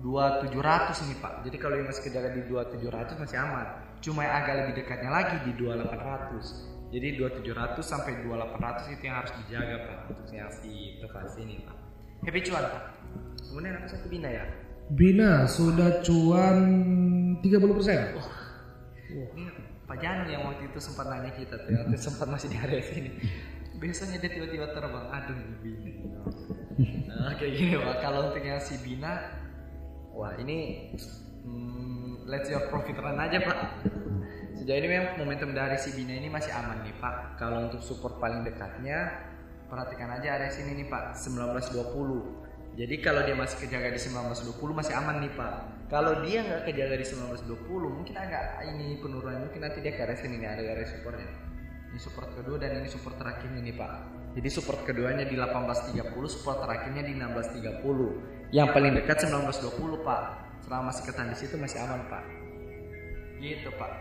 [0.00, 1.44] dua tujuh ratus nih pak.
[1.48, 3.66] Jadi kalau yang masih kejaga di dua tujuh ratus masih aman.
[4.04, 6.46] Cuma yang agak lebih dekatnya lagi di dua delapan ratus.
[6.92, 10.50] Jadi dua tujuh ratus sampai dua delapan ratus itu yang harus dijaga pak untuk yang
[10.52, 11.76] si Topaz ini pak.
[12.24, 12.84] Happy cuan pak.
[13.50, 14.44] Kemudian apa satu bina ya?
[14.86, 16.58] Bina sudah cuan
[17.42, 17.98] 30 persen.
[19.10, 19.44] Ini
[19.86, 23.10] Pak Janu yang waktu itu sempat nanya kita tuh, waktu sempat masih di area sini.
[23.78, 26.22] Biasanya dia tiba-tiba terbang, aduh ini Bina.
[27.06, 29.45] Nah, kayak gini Pak, kalau untuk yang si Bina,
[30.16, 30.90] wah ini
[31.44, 33.58] hmm, let's your profit run aja Pak.
[34.56, 37.36] Sejauh ini memang momentum dari si Bina ini masih aman nih Pak.
[37.36, 39.12] Kalau untuk support paling dekatnya,
[39.68, 42.48] perhatikan aja area sini nih Pak, 1920.
[42.76, 45.52] Jadi kalau dia masih kejaga di 1920 masih aman nih Pak.
[45.92, 50.16] Kalau dia nggak kejaga di 1920 mungkin agak ini penurunan mungkin nanti dia ke area
[50.16, 51.28] sini nih ada area supportnya.
[51.92, 53.92] Ini support kedua dan ini support terakhirnya nih Pak.
[54.36, 58.35] Jadi support keduanya di 1830, support terakhirnya di 1630.
[58.54, 60.22] Yang paling dekat 1920 Pak.
[60.66, 62.24] Selama masih ketahan di situ masih aman Pak.
[63.42, 63.92] Gitu Pak.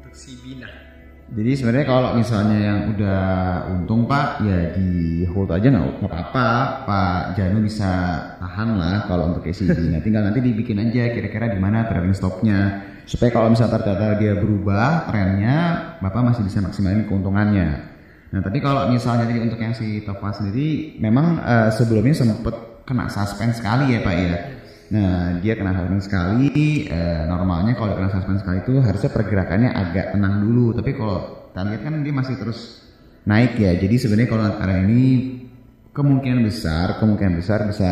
[0.00, 0.94] Untuk si Bina.
[1.24, 3.24] Jadi sebenarnya kalau misalnya yang udah
[3.72, 6.48] untung Pak, ya di hold aja nggak apa-apa.
[6.84, 9.88] Pak Janu bisa tahan lah kalau untuk SCB.
[9.88, 12.84] Nah, tinggal nanti dibikin aja kira-kira di mana trailing stopnya.
[13.08, 15.56] Supaya kalau misalnya ternyata dia berubah trennya,
[16.04, 17.68] Bapak masih bisa maksimalin keuntungannya.
[18.36, 23.08] Nah, tapi kalau misalnya tadi untuk yang si Topaz sendiri, memang eh, sebelumnya sempet kena
[23.08, 24.34] suspend sekali ya Pak ya.
[24.92, 26.48] Nah dia kena suspend sekali.
[26.88, 30.76] eh, normalnya kalau kena suspend sekali itu harusnya pergerakannya agak tenang dulu.
[30.76, 31.18] Tapi kalau
[31.50, 32.84] kita lihat kan dia masih terus
[33.24, 33.72] naik ya.
[33.80, 35.02] Jadi sebenarnya kalau sekarang ini
[35.96, 37.90] kemungkinan besar, kemungkinan besar bisa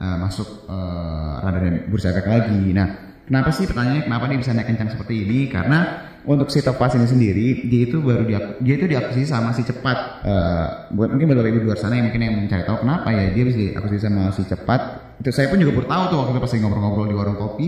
[0.00, 2.72] eh, masuk eh, radar bursa efek lagi.
[2.72, 2.88] Nah
[3.28, 5.52] kenapa sih pertanyaannya kenapa dia bisa naik kencang seperti ini?
[5.52, 9.60] Karena untuk si Topaz ini sendiri dia itu baru dia dia itu diakuisisi sama si
[9.60, 10.24] cepat.
[10.96, 13.44] Buat mungkin beberapa ibu di luar sana yang mungkin yang mencari tahu kenapa ya dia
[13.44, 14.80] bisa diakuisisi sama si cepat.
[15.20, 17.66] Itu saya pun juga baru tahu tuh waktu itu pas ngobrol-ngobrol di warung kopi.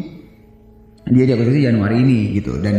[1.06, 2.56] Dia diakuisisi Januari ini gitu.
[2.58, 2.76] Dan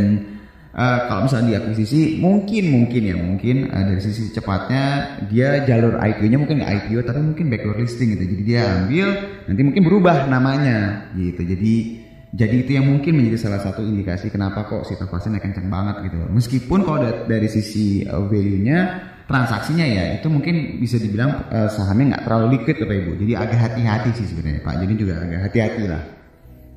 [0.73, 4.83] eh, kalau misalnya diakuisisi mungkin mungkin ya mungkin eh, dari sisi cepatnya
[5.29, 8.25] dia jalur IPO-nya mungkin nggak IPO tapi mungkin backward listing gitu.
[8.33, 9.07] Jadi dia ambil
[9.45, 11.45] nanti mungkin berubah namanya gitu.
[11.45, 11.96] Jadi
[12.35, 16.17] jadi itu yang mungkin menjadi salah satu indikasi kenapa kok si naik kencang banget gitu
[16.27, 18.79] meskipun kalau da- dari sisi eh, value-nya
[19.27, 23.59] transaksinya ya itu mungkin bisa dibilang eh, sahamnya nggak terlalu liquid Bapak Ibu jadi agak
[23.59, 26.03] hati-hati sih sebenarnya Pak jadi juga agak hati-hati lah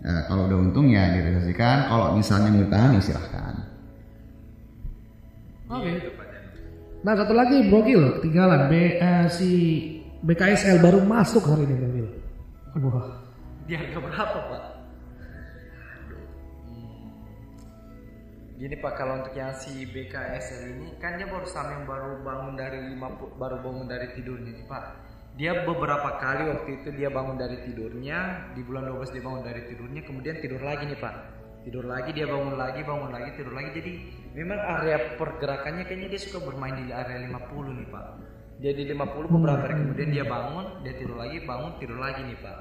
[0.00, 3.54] Eh, kalau udah untung ya direalisasikan kalau misalnya mau ditahan ya silahkan
[5.70, 5.92] Oke.
[7.04, 9.50] Nah satu lagi Brokil ketinggalan B, eh, si
[10.24, 12.06] BKSL baru masuk hari ini Brokil.
[12.80, 13.06] Wah.
[13.68, 14.62] Di harga berapa pak?
[18.61, 22.92] Gini pak kalau untuk yang si BKSL ini kan dia baru yang baru bangun dari
[22.92, 24.85] lima pu- baru bangun dari tidurnya nih pak.
[25.40, 29.64] Dia beberapa kali waktu itu dia bangun dari tidurnya di bulan 12 dia bangun dari
[29.64, 31.14] tidurnya kemudian tidur lagi nih pak.
[31.64, 33.92] Tidur lagi dia bangun lagi bangun lagi tidur lagi jadi
[34.37, 38.07] memang area pergerakannya kayaknya dia suka bermain di area 50 nih pak.
[38.61, 42.57] Jadi 50 beberapa hari kemudian dia bangun dia tidur lagi bangun tidur lagi nih pak.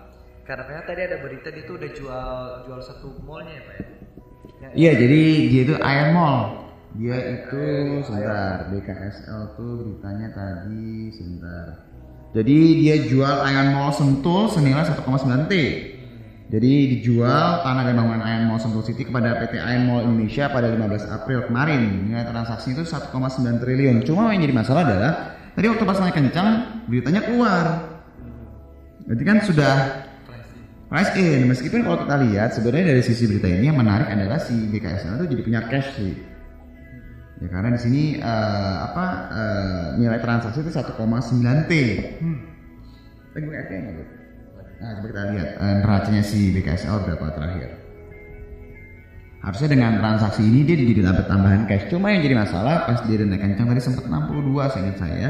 [0.47, 2.31] Karena tadi ada berita dia tuh udah jual
[2.71, 3.98] jual satu mallnya ya pak ya.
[4.59, 6.37] Yang- Iya, jadi dia itu Iron Mall.
[6.99, 7.63] Dia itu
[8.01, 11.85] sebentar BKSL tuh beritanya tadi sebentar.
[12.29, 15.53] Jadi dia jual Iron Mall Sentul senilai 1,9 T.
[16.49, 20.65] Jadi dijual tanah dan bangunan Iron Mall Sentul City kepada PT Iron Mall Indonesia pada
[20.65, 22.09] 15 April kemarin.
[22.09, 24.01] Nilai transaksi itu 1,9 triliun.
[24.01, 25.13] Cuma yang jadi masalah adalah
[25.53, 26.47] tadi waktu pas naik kencang
[26.89, 27.65] beritanya keluar.
[29.05, 29.73] Berarti kan sudah
[30.89, 34.57] price in meskipun kalau kita lihat sebenarnya dari sisi berita ini yang menarik adalah si
[34.73, 36.13] BKSL itu jadi punya cash sih.
[37.39, 41.73] Ya karena di sini eh, apa eh, nilai transaksi itu 1,9 t.
[43.29, 44.03] Lagi pakai ATM nggak, Bu?
[44.79, 47.69] nah coba kita lihat eh, neracanya si BKSL berapa terakhir.
[49.39, 51.87] Harusnya dengan transaksi ini dia jadi dapat tambahan cash.
[51.87, 55.29] Cuma yang jadi masalah pas dia naik kencang tadi sempat 62 saya ingat saya.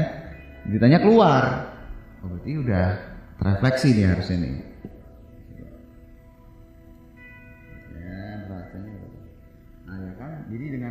[0.66, 1.44] Beritanya keluar.
[2.24, 2.86] Oh, berarti udah
[3.38, 4.69] terefleksi nih harusnya nih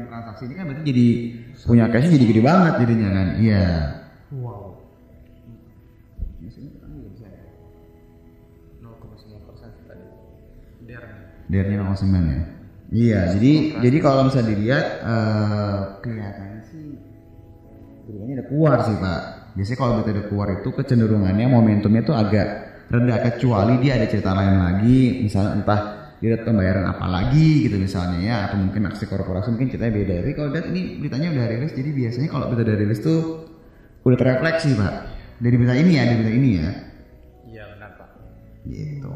[0.10, 1.08] transaksi ini kan berarti jadi
[1.70, 3.28] punya cashnya jadi gede banget jadinya kan.
[3.38, 3.66] Iya.
[4.34, 4.82] Wow.
[6.82, 7.44] Kan juga bisa ya.
[8.82, 10.06] 0,9 persen tadi.
[10.90, 11.04] Der.
[11.46, 12.42] DR-nya 0,9 ya.
[12.90, 13.54] Iya, jadi
[13.86, 16.98] jadi kalau misalnya dilihat eh kelihatannya sih
[18.10, 19.22] beritanya udah keluar sih Pak.
[19.54, 22.48] Biasanya kalau udah keluar itu kecenderungannya momentumnya tuh agak
[22.90, 25.82] rendah kecuali dia ada cerita lain lagi, misalnya entah
[26.20, 30.14] dia pembayaran apa lagi gitu misalnya ya atau mungkin aksi korporasi mungkin ceritanya beda.
[30.20, 33.20] Tapi kalau lihat ini beritanya udah rilis jadi biasanya kalau berita udah rilis tuh
[34.04, 34.94] udah terrefleksi Pak.
[35.40, 36.70] Dari berita ini ya, dari berita ini ya.
[37.48, 38.10] Iya benar pak.
[38.68, 39.16] Gitu.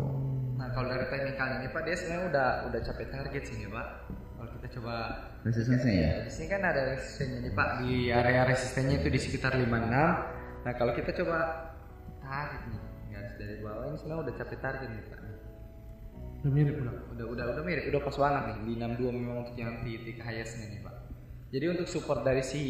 [0.56, 3.88] Nah kalau dari teknikal ini pak dia sebenarnya udah udah capai target sini pak.
[4.10, 4.96] Kalau kita coba
[5.44, 6.24] Resistance ya.
[6.24, 9.68] di sini kan ada resistennya nih pak di area resistennya itu di sekitar 56.
[10.64, 11.38] Nah kalau kita coba
[12.24, 15.23] tarik nih garis dari bawah ini sebenarnya udah capai target nih pak.
[16.44, 16.96] Udah mirip udah.
[17.16, 20.76] Udah udah udah mirip udah pas banget nih di 62 memang untuk yang titik highestnya
[20.76, 20.96] nih pak.
[21.56, 22.62] Jadi untuk support dari si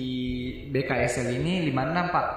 [0.69, 2.27] BKSL ini 56 pak.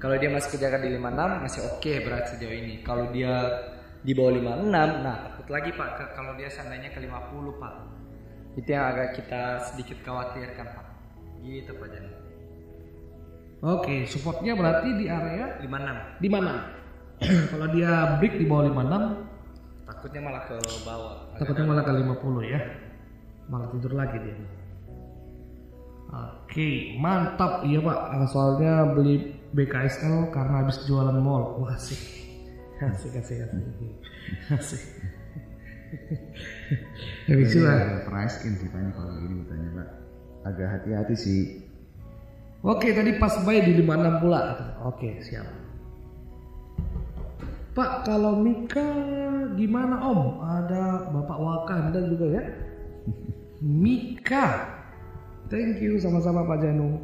[0.00, 2.80] Kalau dia masih kejaga di 56 masih oke berat sejauh ini.
[2.80, 3.34] Kalau dia
[4.00, 7.74] di bawah 56, nah takut lagi pak kalau dia seandainya ke 50 pak.
[8.56, 10.86] Itu yang agak kita sedikit khawatirkan pak.
[11.44, 12.10] Gitu pak Jani.
[13.58, 16.22] Oke, supportnya berarti di area 56.
[16.22, 16.78] di mana?
[17.50, 19.28] Kalau dia break di bawah 56,
[19.98, 20.54] Takutnya malah ke
[20.86, 21.14] bawah.
[21.34, 22.60] Agak takutnya malah ke 50 ya.
[23.50, 24.38] Malah tidur lagi dia.
[26.08, 27.98] Oke, mantap iya pak.
[28.30, 31.58] Soalnya beli BKSL karena habis jualan mall.
[31.58, 31.98] Wah asik,
[32.78, 33.66] asik, asik, asik,
[34.54, 34.82] asik.
[37.26, 37.74] Habis Jadi jual.
[37.74, 39.88] ada price in ceritanya kalau ini bertanya Pak.
[40.46, 41.42] Agak hati-hati sih.
[42.62, 44.40] Oke, tadi pas buy di 56 pula.
[44.86, 45.67] Oke, siap.
[47.78, 48.90] Pak, kalau Mika
[49.54, 50.42] gimana Om?
[50.42, 52.42] Ada Bapak Wakanda juga ya?
[53.62, 54.66] Mika.
[55.46, 56.98] Thank you sama-sama Pak Janu.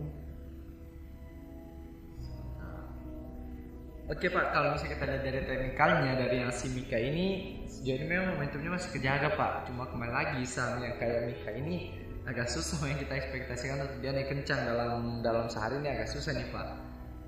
[4.11, 8.07] Oke Pak, kalau misalnya kita lihat dari teknikalnya dari yang si Mika ini sejauh ini
[8.11, 9.71] memang momentumnya masih kejaga Pak.
[9.71, 11.95] Cuma kembali lagi saham yang kayak Mika ini
[12.27, 16.35] agak susah yang kita ekspektasikan untuk dia naik kencang dalam dalam sehari ini agak susah
[16.35, 16.67] nih Pak.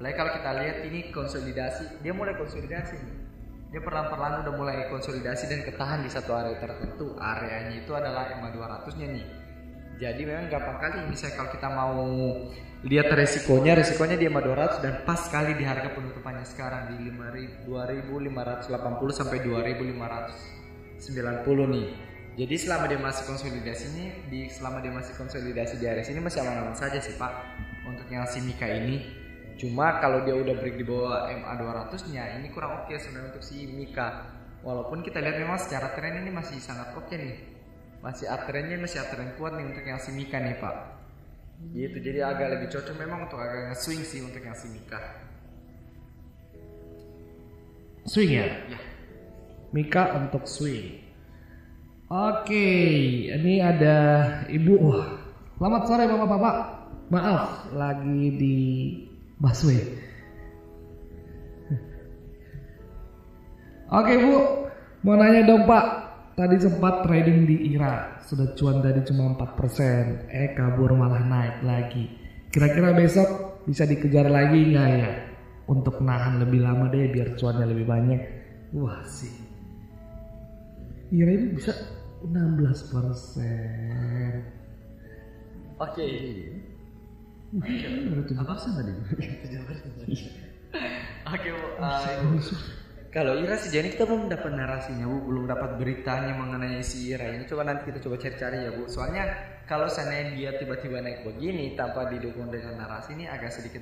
[0.03, 3.25] Apalagi kalau kita lihat ini konsolidasi, dia mulai konsolidasi nih.
[3.76, 7.12] Dia perlahan-perlahan udah mulai konsolidasi dan ketahan di satu area tertentu.
[7.20, 9.28] Areanya itu adalah MA 200-nya nih.
[10.00, 12.00] Jadi memang gampang kali misalnya kalau kita mau
[12.88, 17.68] lihat resikonya, resikonya di MA 200 dan pas sekali di harga penutupannya sekarang di 2580
[19.12, 21.86] sampai 2590 nih.
[22.32, 26.40] Jadi selama dia masih konsolidasi ini, di selama dia masih konsolidasi di area sini masih
[26.48, 27.32] aman-aman saja sih Pak
[27.84, 29.25] untuk yang si Mika ini.
[29.57, 33.64] Cuma kalau dia udah break di bawah MA 200-nya ini kurang oke sebenarnya untuk si
[33.64, 34.28] Mika.
[34.61, 37.57] Walaupun kita lihat memang secara tren ini masih sangat oke nih.
[38.04, 40.76] Masih uptrendnya masih uptrend kuat nih untuk yang si Mika nih Pak.
[41.72, 45.00] Gitu jadi agak lebih cocok memang untuk agak nge-swing sih untuk yang si Mika.
[48.04, 48.46] Swing ya?
[48.68, 48.80] Ya.
[49.72, 51.02] Mika untuk swing.
[52.07, 52.68] Oke,
[53.34, 53.98] ini ada
[54.46, 54.78] ibu.
[54.78, 55.11] Wah,
[55.59, 56.57] selamat sore bapak-bapak.
[57.11, 58.59] Maaf, lagi di
[59.41, 59.80] busway.
[63.87, 64.34] Oke bu,
[65.07, 65.87] mau nanya dong pak.
[66.37, 72.12] Tadi sempat trading di IRA, sudah cuan tadi cuma 4%, eh kabur malah naik lagi.
[72.53, 75.12] Kira-kira besok bisa dikejar lagi nggak ya?
[75.64, 78.20] Untuk nahan lebih lama deh biar cuannya lebih banyak.
[78.76, 79.32] Wah sih.
[81.16, 81.72] IRA ini bisa
[82.20, 84.32] 16 persen.
[85.80, 86.09] Oke.
[87.57, 88.92] Apa sih tadi?
[91.26, 91.66] Oke Bu.
[91.80, 92.38] Ah, Ibu.
[93.09, 97.32] Kalau Ira sejauh ini kita belum dapat narasinya Bu, belum dapat beritanya mengenai si Ira
[97.32, 97.48] ini.
[97.48, 98.84] Coba nanti kita coba cari-cari ya Bu.
[98.92, 99.24] Soalnya
[99.64, 103.80] kalau seandainya dia tiba-tiba naik begini tanpa didukung dengan narasi ini agak sedikit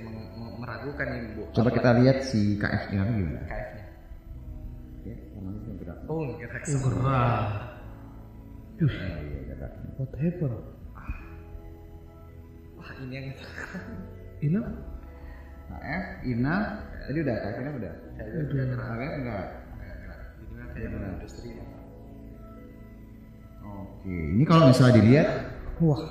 [0.55, 1.43] meragukan ini Bu.
[1.51, 3.43] Coba kita lihat si KF nya gimana?
[3.43, 3.85] KF-nya.
[5.05, 5.99] Ya, namanya sih gerak.
[6.07, 6.79] Oh, gerak Oh,
[8.75, 9.71] Oh, iya, gerak.
[9.99, 10.74] whatever.
[12.85, 13.27] Wah, ini yang
[14.45, 14.61] Ini
[15.65, 16.57] KF, Ina,
[17.09, 17.95] tadi udah KF nya udah.
[18.21, 18.77] Aduh.
[18.77, 19.47] KF enggak.
[20.45, 21.65] Jadi memang kayak industri ya.
[23.65, 25.29] Oke, ini kalau misalnya dilihat
[25.81, 26.03] wah,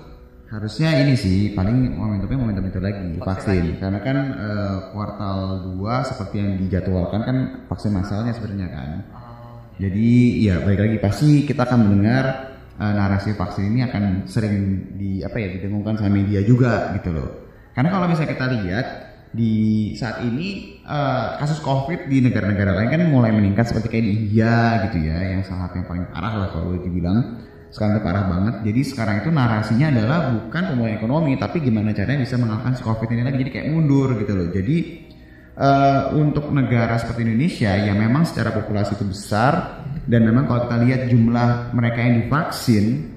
[0.49, 5.39] harusnya ini sih paling momentumnya momentum itu lagi Vaksin vaksin, karena kan eh, kuartal
[5.77, 7.37] 2 seperti yang dijadwalkan kan
[7.69, 8.89] vaksin masalnya sebenarnya kan.
[9.13, 14.55] Ah, Jadi ya baik lagi pasti kita akan mendengar eh, narasi vaksin ini akan sering
[14.97, 17.29] di apa ya didengungkan sama media juga gitu loh.
[17.73, 18.87] Karena kalau misalnya kita lihat
[19.33, 19.53] di
[19.97, 24.53] saat ini eh, kasus COVID di negara-negara lain kan mulai meningkat seperti kayak di India
[24.89, 27.45] gitu ya, yang salah satu yang paling parah lah kalau dibilang.
[27.73, 28.55] Sekarang itu parah banget.
[28.69, 33.09] Jadi sekarang itu narasinya adalah bukan pemulihan ekonomi, tapi gimana caranya bisa mengalahkan si COVID
[33.09, 33.37] ini lagi.
[33.41, 34.53] Jadi kayak mundur gitu loh.
[34.53, 34.75] Jadi
[35.57, 40.77] eh, untuk negara seperti Indonesia yang memang secara populasi itu besar dan memang kalau kita
[40.83, 43.13] lihat jumlah mereka yang divaksin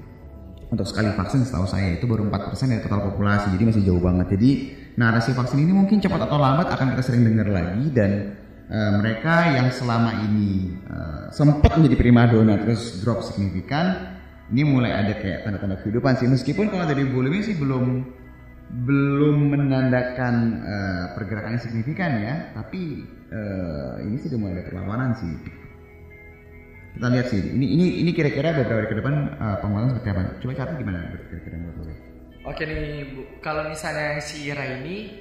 [0.67, 4.35] untuk sekali vaksin setahu saya itu baru 4% dari total populasi jadi masih jauh banget.
[4.35, 4.51] Jadi
[4.99, 8.35] narasi vaksin ini mungkin cepat atau lambat akan kita sering dengar lagi dan
[8.67, 14.17] eh, mereka yang selama ini eh, sempat menjadi primadona terus drop signifikan
[14.47, 16.27] ini mulai ada kayak tanda-tanda kehidupan sih.
[16.27, 18.03] Meskipun kalau dari volume sih belum
[18.67, 25.11] belum menandakan eh, pergerakan yang signifikan ya tapi eh, ini sih udah mulai ada perlawanan
[25.15, 25.33] sih
[26.99, 30.21] kita lihat sih ini ini ini kira-kira beberapa hari ke depan eh, penguatan seperti apa
[30.43, 30.99] coba catat gimana
[31.31, 31.95] kira-kira menurut lo
[32.47, 35.19] Oke nih Bu, kalau misalnya si Ira ini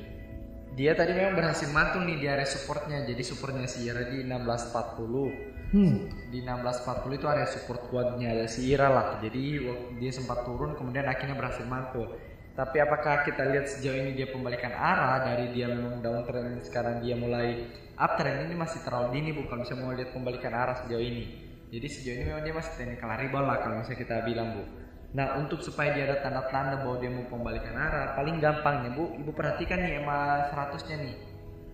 [0.79, 3.03] dia tadi memang berhasil mantul nih di area supportnya.
[3.03, 5.75] Jadi supportnya si Ira di 1640.
[5.75, 5.95] hmm,
[6.31, 9.19] Di 1640 itu area support kuatnya ada si Ira lah.
[9.19, 9.59] Jadi
[9.99, 12.15] dia sempat turun kemudian akhirnya berhasil mantul.
[12.57, 17.13] Tapi apakah kita lihat sejauh ini dia pembalikan arah dari dia memang downtrend sekarang dia
[17.13, 17.69] mulai
[18.01, 21.25] uptrend ini masih terlalu dini Bu kalau misalnya mau lihat pembalikan arah sejauh ini.
[21.69, 24.65] Jadi sejauh ini memang dia masih technical rebound lah kalau misalnya kita bilang Bu.
[25.13, 29.31] Nah untuk supaya dia ada tanda-tanda bahwa dia mau pembalikan arah paling gampangnya bu, ibu
[29.37, 31.17] perhatikan nih EMA 100 nya nih.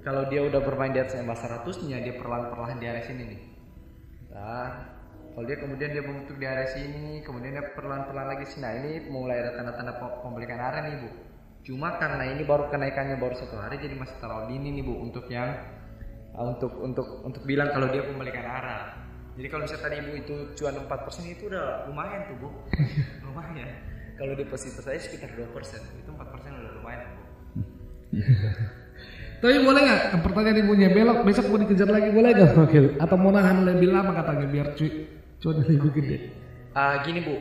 [0.03, 3.41] Kalau dia udah bermain di atas EMA 100 nya dia perlahan-perlahan di area sini nih.
[4.35, 4.99] Nah,
[5.33, 8.61] kalau dia kemudian dia membentuk di area sini, kemudian dia perlahan-perlahan lagi sini.
[8.61, 11.11] Nah ini mulai ada tanda-tanda pe- pembalikan arah nih bu.
[11.65, 15.25] Cuma karena ini baru kenaikannya baru satu hari jadi masih terlalu dini nih bu untuk
[15.33, 15.57] yang
[16.37, 19.09] uh, untuk untuk untuk bilang kalau dia pembalikan arah.
[19.33, 22.49] Jadi kalau misalnya tadi ibu itu cuan 4% itu udah lumayan tuh bu,
[23.33, 23.69] lumayan.
[24.21, 26.21] Kalau deposito saya sekitar 2%, itu 4%
[26.61, 27.25] udah lumayan bu.
[29.43, 32.79] Tapi boleh nggak pertanyaan ibunya belok besok mau dikejar lagi boleh nggak Oke.
[33.01, 36.17] Atau mau nahan lebih lama katanya biar cuy cuan lebih gede.
[36.73, 37.35] Ah gini bu,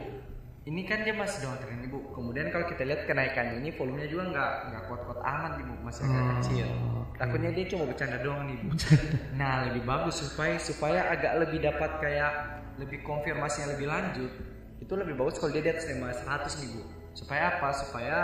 [0.66, 4.24] ini kan dia masih down trend ibu kemudian kalau kita lihat kenaikannya ini volumenya juga
[4.30, 6.68] nggak nggak kuat-kuat amat ibu masih agak Oh, kecil.
[6.68, 7.18] oke.
[7.18, 8.68] takutnya dia cuma bercanda doang nih bu.
[9.40, 12.32] Nah lebih bagus supaya supaya agak lebih dapat kayak
[12.78, 14.32] lebih konfirmasi yang lebih lanjut
[14.82, 16.82] itu lebih bagus kalau dia di atas EMA 100 nih bu.
[17.14, 17.70] Supaya apa?
[17.72, 18.18] Supaya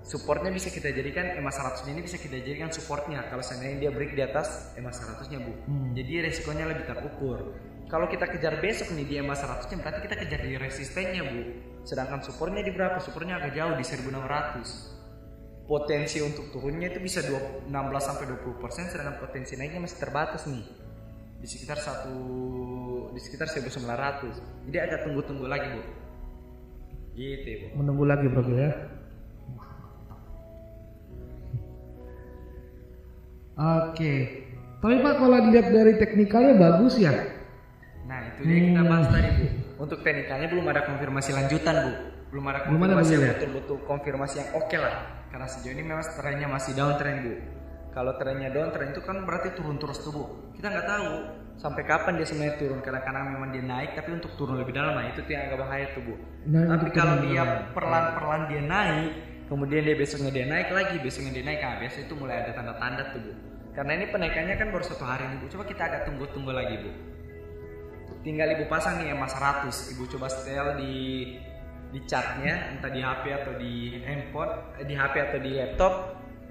[0.00, 3.24] supportnya bisa kita jadikan EMA 100 ini bisa kita jadikan supportnya.
[3.28, 5.52] Kalau seandainya dia break di atas EMA 100 nya bu.
[5.64, 5.92] Hmm.
[5.92, 7.52] jadi resikonya lebih terukur
[7.94, 11.42] kalau kita kejar besok nih di EMA 100 nya berarti kita kejar di resistennya bu.
[11.86, 12.98] Sedangkan supportnya di berapa?
[12.98, 17.70] Supportnya agak jauh di 1600 potensi untuk turunnya itu bisa 2 16
[18.02, 20.66] sampai 20 persen sedangkan potensi naiknya masih terbatas nih.
[21.38, 22.18] Di sekitar satu
[23.14, 25.82] di sekitar 1900 jadi agak tunggu-tunggu lagi bu.
[27.14, 27.78] Gitu ya, bu.
[27.78, 28.74] Menunggu lagi bro ya.
[33.54, 34.14] Oke.
[34.82, 37.34] Tapi Pak kalau dilihat dari teknikalnya bagus ya.
[38.04, 39.46] Nah itu dia kita bahas tadi bu.
[39.80, 41.92] Untuk teknikalnya belum ada konfirmasi lanjutan bu.
[42.30, 43.30] Belum ada Belum ada, konfirmasi yang ya?
[43.36, 44.94] betul-betul konfirmasi yang oke lah.
[45.32, 47.34] Karena sejauh ini memang trennya masih downtrend bu.
[47.94, 50.24] Kalau trennya downtrend itu kan berarti turun terus tuh bu.
[50.52, 51.08] Kita nggak tahu
[51.56, 52.78] sampai kapan dia sebenarnya turun.
[52.84, 56.02] Kadang-kadang memang dia naik tapi untuk turun lebih dalam nah itu yang agak bahaya tuh
[56.04, 56.14] bu.
[56.44, 57.42] Nah, tapi kalau dia
[57.72, 59.10] perlahan-perlahan dia naik,
[59.48, 63.16] kemudian dia besoknya dia naik lagi, besoknya dia naik, nah biasa itu mulai ada tanda-tanda
[63.16, 63.32] tuh bu.
[63.74, 65.46] Karena ini penaikannya kan baru satu hari nih bu.
[65.50, 67.13] Coba kita agak tunggu-tunggu lagi bu
[68.24, 70.94] tinggal ibu pasang nih EMA 100 ibu coba setel di
[71.94, 75.94] di chartnya entah di HP atau di handphone eh, di HP atau di laptop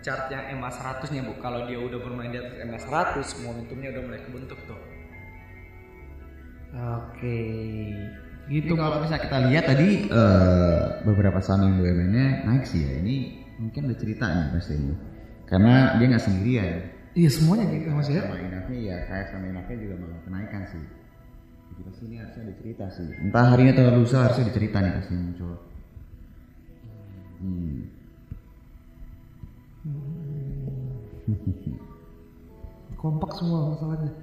[0.06, 3.90] chart yang EMA 100 nya bu kalau dia udah bermain di atas EMA 100 momentumnya
[3.98, 4.80] udah mulai kebentuk tuh
[6.74, 7.40] Oke.
[8.50, 8.74] Gitu.
[8.76, 12.98] kalau bisa kita lihat tadi eh, beberapa saham yang BUMN-nya naik sih ya.
[13.00, 13.16] Ini
[13.62, 14.96] mungkin ada cerita nih pasti ini.
[15.46, 16.74] Karena dia nggak sendirian.
[17.14, 18.26] Iya semuanya gitu Mas ya.
[18.26, 20.84] Sama Inafnya ya, kayak sama Inafnya juga malah kenaikan sih.
[21.74, 23.10] Jadi pasti ini harusnya ada cerita sih.
[23.18, 25.58] Entah hari ini atau lusa harusnya ada cerita nih pasti muncul.
[27.42, 27.90] Hmm.
[33.02, 34.14] Kompak semua masalahnya.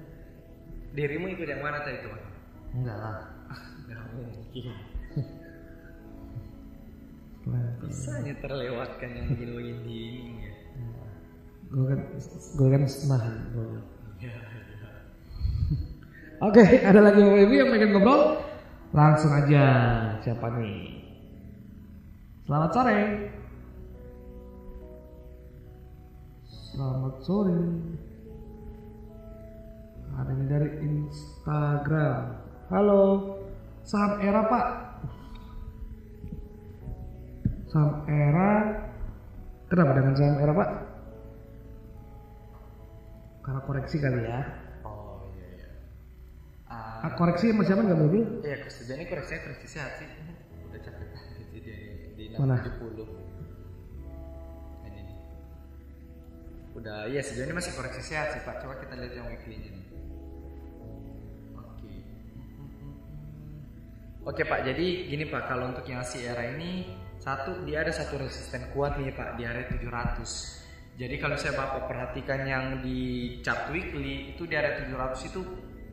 [0.91, 2.21] dirimu ikut yang mana tadi Pak?
[2.75, 3.31] Enggak lah.
[3.87, 4.75] Nggak mungkin
[7.81, 9.99] bisanya terlewatkan yang begini-begini
[10.45, 10.53] ya.
[11.71, 11.99] Gue kan
[12.55, 13.35] gue kan senahan.
[13.55, 13.81] gua.
[16.41, 18.41] Oke, ada lagi Bapak Ibu yang pengen ngobrol?
[18.97, 19.65] Langsung aja.
[20.25, 21.05] Siapa nih?
[22.49, 22.99] Selamat sore.
[26.49, 27.61] Selamat sore.
[30.17, 32.17] Ada yang dari Instagram.
[32.73, 33.37] Halo.
[33.85, 34.67] Saham era Pak.
[37.69, 38.51] Saham era.
[39.69, 40.69] Kenapa dengan saham era Pak?
[43.45, 44.60] Karena koreksi kali ya.
[46.71, 48.23] Iya Ah, koreksi sama siapa nggak mobil?
[48.45, 50.07] Iya, sejauh ini koreksinya koreksi sehat sih.
[50.69, 51.77] Udah capek banget sih dia
[52.13, 52.55] di Mana?
[52.61, 53.09] 670.
[54.85, 55.17] Ini nih.
[56.77, 58.61] Udah, iya sejauh ini masih koreksi sehat sih Pak.
[58.61, 59.85] Coba kita lihat yang weekly-nya nih.
[61.57, 61.93] Oke.
[64.29, 66.85] Oke Pak, jadi gini Pak, kalau untuk yang si era ini
[67.17, 71.01] satu dia ada satu resisten kuat nih Pak di area 700.
[71.01, 75.41] Jadi kalau saya Bapak perhatikan yang di chart weekly itu di area 700 itu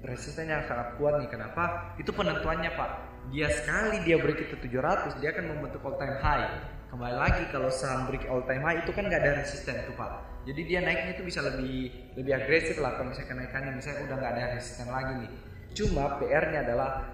[0.05, 1.29] resisten yang sangat kuat nih.
[1.31, 1.95] Kenapa?
[1.99, 2.91] Itu penentuannya Pak.
[3.35, 6.49] Dia sekali dia break itu 700, dia akan membentuk all time high.
[6.89, 10.43] Kembali lagi kalau saham break all time high itu kan nggak ada resisten tuh Pak.
[10.49, 14.33] Jadi dia naiknya itu bisa lebih lebih agresif lah kalau misalnya kenaikannya misalnya udah nggak
[14.33, 15.31] ada resisten lagi nih.
[15.77, 17.13] Cuma PR-nya adalah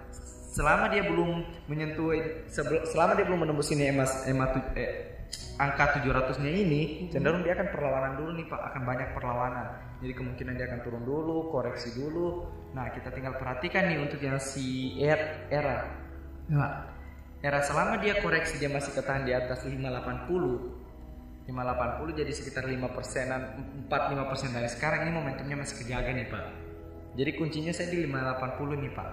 [0.55, 1.31] selama dia belum
[1.67, 2.15] menyentuh
[2.87, 4.23] selama dia belum menembus ini emas
[4.55, 5.14] tu- eh,
[5.55, 6.83] angka 700-nya ini
[7.15, 8.61] cenderung dia akan perlawanan dulu nih Pak.
[8.73, 9.67] Akan banyak perlawanan.
[10.03, 12.51] Jadi kemungkinan dia akan turun dulu koreksi dulu.
[12.75, 15.87] Nah kita tinggal perhatikan nih untuk yang si er- era.
[16.51, 16.73] Ya, Pak.
[17.45, 23.41] era selama dia koreksi dia masih ketahan di atas 580 580 jadi sekitar 5 persenan
[23.85, 25.05] 4-5 persen dari sekarang.
[25.05, 26.45] Ini momentumnya masih kejaga nih Pak.
[27.15, 29.11] Jadi kuncinya saya di 580 nih Pak.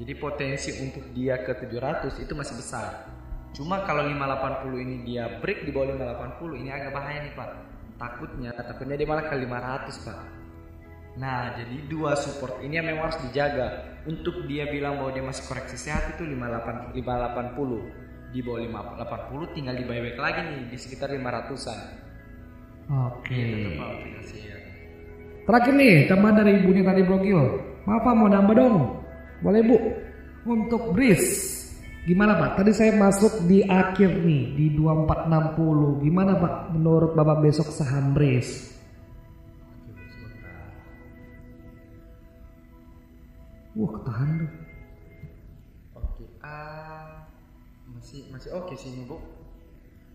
[0.00, 3.17] Jadi potensi untuk dia ke 700 itu masih besar
[3.56, 7.50] cuma kalau 580 ini dia break di bawah 580 ini agak bahaya nih Pak
[7.98, 10.18] takutnya takutnya dia malah ke 500 Pak
[11.18, 13.98] Nah, jadi dua support ini yang memang harus dijaga.
[14.06, 18.30] Untuk dia bilang bahwa dia masih koreksi sehat itu 58 580.
[18.30, 21.78] Di bawah 580 tinggal di buyback lagi nih di sekitar 500-an.
[23.10, 23.34] Oke.
[23.34, 24.58] Itu Pak aplikasi ya.
[25.42, 27.42] Terakhir nih, tambahan dari ibunya tadi Bro Gil.
[27.88, 28.76] Maaf Pak, mau nambah dong.
[29.42, 29.76] Boleh Bu.
[30.46, 31.57] Untuk BRIS.
[32.08, 32.64] Gimana Pak?
[32.64, 36.00] Tadi saya masuk di akhir nih, di 2460.
[36.00, 38.72] Gimana Pak menurut Bapak besok saham BRIS?
[43.76, 44.48] Wah, ketahan tuh.
[46.00, 47.28] Oke, ah
[47.92, 49.20] masih masih oke sih ini bu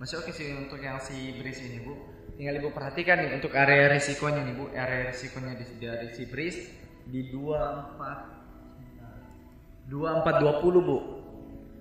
[0.02, 1.94] masih oke sih untuk yang si bris ini bu
[2.40, 6.58] tinggal ibu perhatikan nih untuk area risikonya nih bu area risikonya di dari si bris
[7.06, 11.23] di 24 2420 bu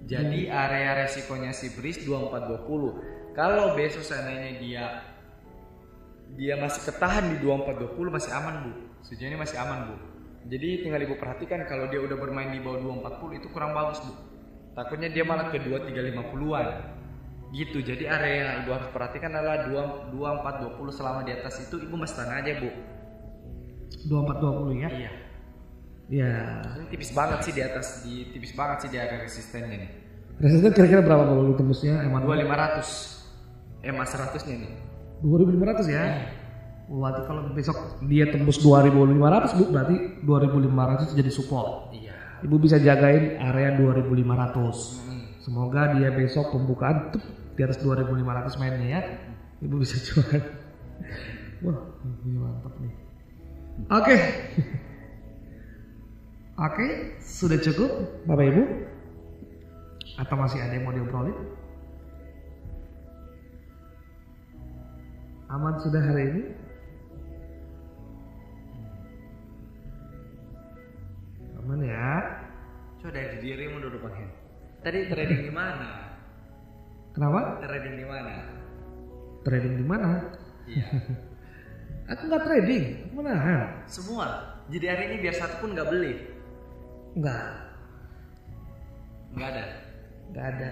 [0.03, 4.85] jadi area resikonya si bris 2420 kalau besok seandainya dia
[6.33, 8.73] dia masih ketahan di 2420 masih aman bu.
[9.05, 9.97] Sejauh ini masih aman bu.
[10.49, 14.13] Jadi tinggal ibu perhatikan kalau dia udah bermain di bawah 240 itu kurang bagus bu.
[14.73, 16.67] Takutnya dia malah ke 2350-an
[17.53, 17.79] gitu.
[17.85, 22.17] Jadi area yang ibu harus perhatikan adalah 2 2420 selama di atas itu ibu mesti
[22.17, 22.71] tahan aja bu.
[24.09, 24.89] 2420 ya.
[24.89, 25.13] iya
[26.13, 26.61] Ya.
[26.77, 29.91] ini tipis banget sih di atas di tipis banget sih di area resistennya nih
[30.43, 34.73] Resisten kira-kira berapa kalau lu tembusnya emang 2500 EMA 100 nya nih
[35.23, 36.05] 2500 ya.
[36.91, 37.79] Berarti kalau besok
[38.11, 39.97] dia tembus 2500 Bu, berarti
[40.27, 41.95] 2500 jadi support.
[41.95, 44.19] iya Ibu bisa jagain area 2500.
[44.19, 45.23] Hmm.
[45.39, 47.23] Semoga dia besok pembukaan tuh
[47.55, 49.01] di atas 2500 mainnya ya.
[49.63, 50.43] Ibu bisa jual.
[51.63, 51.79] Wah,
[52.27, 52.95] ini mantap nih.
[53.95, 54.17] Oke.
[56.61, 57.91] Oke, sudah cukup
[58.29, 58.63] Bapak Ibu?
[60.21, 61.33] Atau masih ada yang mau diobrolin?
[65.49, 66.43] Aman sudah hari ini?
[71.63, 72.11] Aman ya?
[73.03, 74.31] coba dari dirimu dulu bang Hen.
[74.79, 76.15] tadi trading di mana
[77.11, 77.59] Kenapa?
[77.59, 78.35] trading di mana
[79.43, 80.09] Trading di mana?
[80.71, 80.87] iya
[82.15, 83.83] Aku nggak trading, aku menahan.
[83.91, 84.27] semua
[84.71, 86.15] jadi hari ini biar satu pun nggak beli
[87.13, 87.45] Nggak,
[89.37, 89.65] nggak ada
[90.33, 90.69] nggak ada.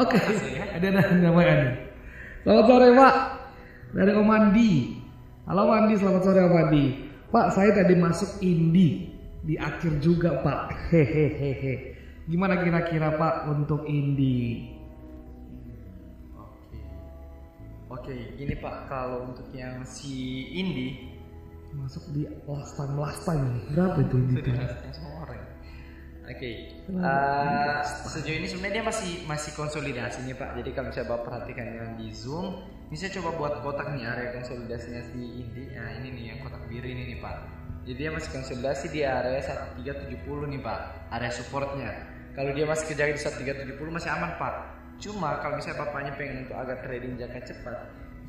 [0.00, 0.64] Oke, makasih ya.
[0.80, 1.74] ada ada namanya nih.
[2.40, 3.14] Selamat sore Pak,
[3.92, 4.72] dari Om Andi.
[5.44, 6.84] Halo Andi, selamat sore Om Andi.
[7.28, 9.12] Pak, saya tadi masuk Indi
[9.44, 10.88] di akhir juga Pak.
[10.88, 12.00] Hehehe.
[12.24, 14.64] Gimana kira-kira Pak untuk Indi?
[16.40, 16.80] Oke.
[17.92, 21.20] Oke, gini Pak, kalau untuk yang si Indi
[21.70, 23.62] Masuk di last time last time.
[23.70, 24.42] Berapa itu Indi?
[24.42, 25.39] orang.
[26.30, 30.62] Oke, eh, sejauh ini sebenarnya dia masih masih konsolidasi nih Pak.
[30.62, 34.38] Jadi kalau saya bapak perhatikan yang di zoom, ini saya coba buat kotak nih area
[34.38, 35.74] konsolidasinya si Indi.
[35.74, 37.36] Nah ini nih yang kotak biru ini nih Pak.
[37.82, 39.42] Jadi dia masih konsolidasi di area
[39.82, 40.80] 1370 nih Pak,
[41.18, 41.90] area supportnya.
[42.38, 43.20] Kalau dia masih kejaga di
[43.74, 44.54] 1370 masih aman Pak.
[45.02, 47.78] Cuma kalau misalnya bapaknya pengen untuk agak trading jangka cepat,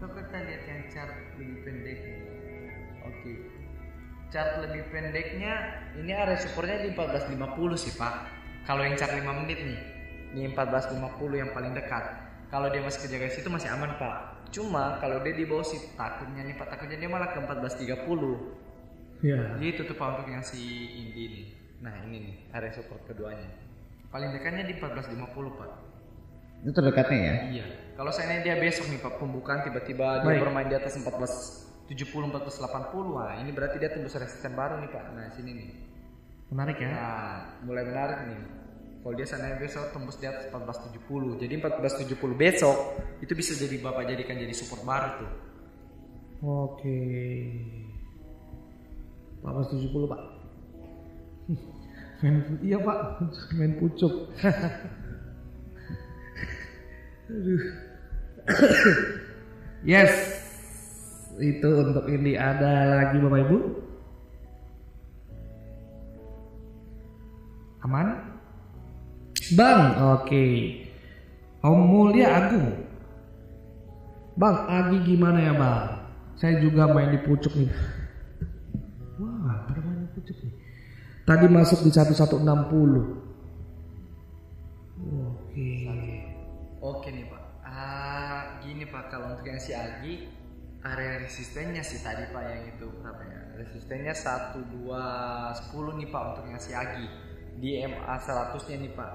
[0.02, 2.00] coba kita lihat yang chart lebih pendek.
[3.06, 3.34] Oke,
[4.32, 7.36] chart lebih pendeknya ini area supportnya di 1450
[7.76, 8.14] sih Pak.
[8.64, 9.80] Kalau yang chart 5 menit nih,
[10.32, 12.04] ini 1450 yang paling dekat.
[12.48, 14.48] Kalau dia masih kejaga situ masih aman Pak.
[14.56, 19.20] Cuma kalau dia di bawah sih takutnya nih Pak, takutnya dia malah ke 1430.
[19.22, 19.60] Ya.
[19.60, 20.60] Gitu tuh Pak untuk yang si
[20.96, 21.46] Indi nih.
[21.84, 23.52] Nah ini nih area support keduanya.
[24.12, 25.72] Paling dekatnya di 1450 Pak.
[26.64, 27.36] Itu terdekatnya ya.
[27.52, 27.66] Iya.
[28.00, 30.96] Kalau saya dia besok nih Pak pembukaan tiba-tiba dia bermain di atas
[31.92, 35.04] 1470 1480 wah ini berarti dia tembus resisten baru nih Pak.
[35.12, 35.70] Nah sini nih.
[36.52, 36.90] Menarik ya.
[36.92, 37.36] Nah,
[37.68, 38.42] mulai menarik nih.
[39.02, 41.42] Kalau dia sana besok tembus di atas 1470.
[41.42, 42.78] Jadi 1470 besok
[43.20, 45.32] itu bisa jadi Bapak jadikan jadi support baru tuh.
[46.42, 47.00] Oke.
[49.42, 50.22] 1470 Pak.
[52.22, 53.00] main, iya Pak,
[53.58, 54.30] main pucuk.
[57.32, 57.64] Aduh.
[59.92, 60.41] yes,
[61.42, 63.58] itu untuk ini ada lagi Bapak Ibu.
[67.82, 68.08] Aman?
[69.58, 69.82] Bang,
[70.16, 70.46] oke.
[71.66, 72.70] Om Mulia Agung.
[74.38, 76.02] Bang, Agi gimana ya bang?
[76.40, 77.70] Saya juga main di pucuk nih.
[79.20, 80.54] Wah, pada main di pucuk nih.
[81.28, 82.42] Tadi masuk di 1160.
[85.02, 85.70] Oke.
[86.82, 87.44] Oke nih Pak.
[87.62, 90.41] Ah, gini Pak kalau untuk yang si Agi
[90.82, 93.42] area resistennya sih tadi Pak yang itu berapa ya?
[93.62, 97.06] Resistennya 1 2 10 nih Pak untuk yang si Agi.
[97.62, 99.12] Di MA 100-nya nih Pak.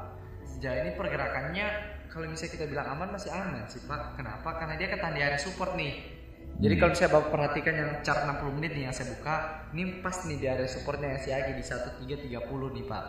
[0.46, 1.66] Sejauh ini pergerakannya
[2.06, 4.14] kalau misalnya kita bilang aman masih aman sih Pak.
[4.14, 4.62] Kenapa?
[4.62, 6.14] Karena dia ketahan di area support nih.
[6.56, 10.24] Jadi kalau saya bapak perhatikan yang chart 60 menit nih yang saya buka, ini pas
[10.24, 12.32] nih di area supportnya yang si Agi di 1330
[12.80, 13.04] nih Pak.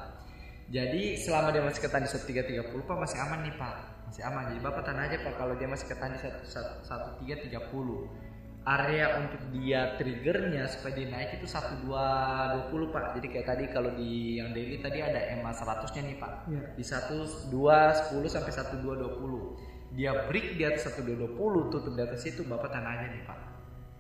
[0.68, 4.03] Jadi selama dia masih ketahan di 1330 Pak masih aman nih Pak.
[4.12, 4.51] Masih aman.
[4.51, 8.26] Jadi Bapak tahan aja Pak kalau dia masih ketahan di 1330.
[8.68, 13.15] Area untuk dia triggernya supaya dia naik itu 1220 Pak.
[13.15, 16.34] Jadi kayak tadi kalau di yang daily tadi ada EMA 100-nya nih Pak.
[16.51, 16.76] Iya.
[16.76, 19.95] Di 1210 sampai 1220.
[19.95, 23.39] Dia break di atas 1220 tutup di atas itu Bapak tahan aja nih Pak.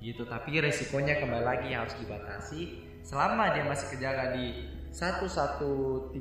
[0.03, 2.61] Gitu, tapi resikonya kembali lagi yang harus dibatasi.
[3.07, 6.11] Selama dia masih kejaga di 1130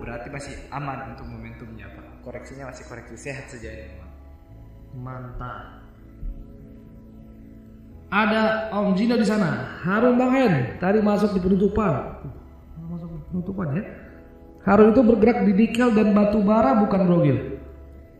[0.00, 2.24] berarti masih aman untuk momentumnya Pak.
[2.24, 4.00] koreksinya masih koreksi sehat saja ini.
[4.96, 5.83] Mantap.
[8.08, 9.80] Ada Om Jino di sana.
[9.84, 10.80] Harum Bang Hen.
[10.80, 12.24] Tadi masuk di penutupan.
[12.88, 13.82] Masuk di penutupan ya.
[14.64, 17.60] Harum itu bergerak di nikel dan batu bara bukan brogil.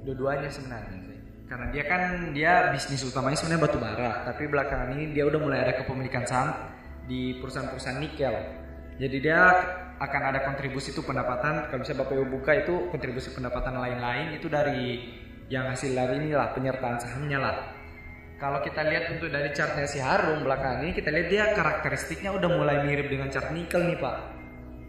[0.05, 1.05] Dua-duanya sebenarnya.
[1.45, 5.61] Karena dia kan dia bisnis utamanya sebenarnya batu bara, tapi belakangan ini dia udah mulai
[5.61, 6.51] ada kepemilikan saham
[7.05, 8.35] di perusahaan-perusahaan nikel.
[8.97, 9.41] Jadi dia
[10.01, 14.49] akan ada kontribusi itu pendapatan kalau misalnya Bapak Ibu buka itu kontribusi pendapatan lain-lain itu
[14.49, 15.05] dari
[15.53, 17.57] yang hasil dari inilah penyertaan sahamnya lah.
[18.45, 22.53] Kalau kita lihat untuk dari chartnya si Harum belakangan ini kita lihat dia karakteristiknya udah
[22.53, 24.17] mulai mirip dengan chart nikel nih Pak.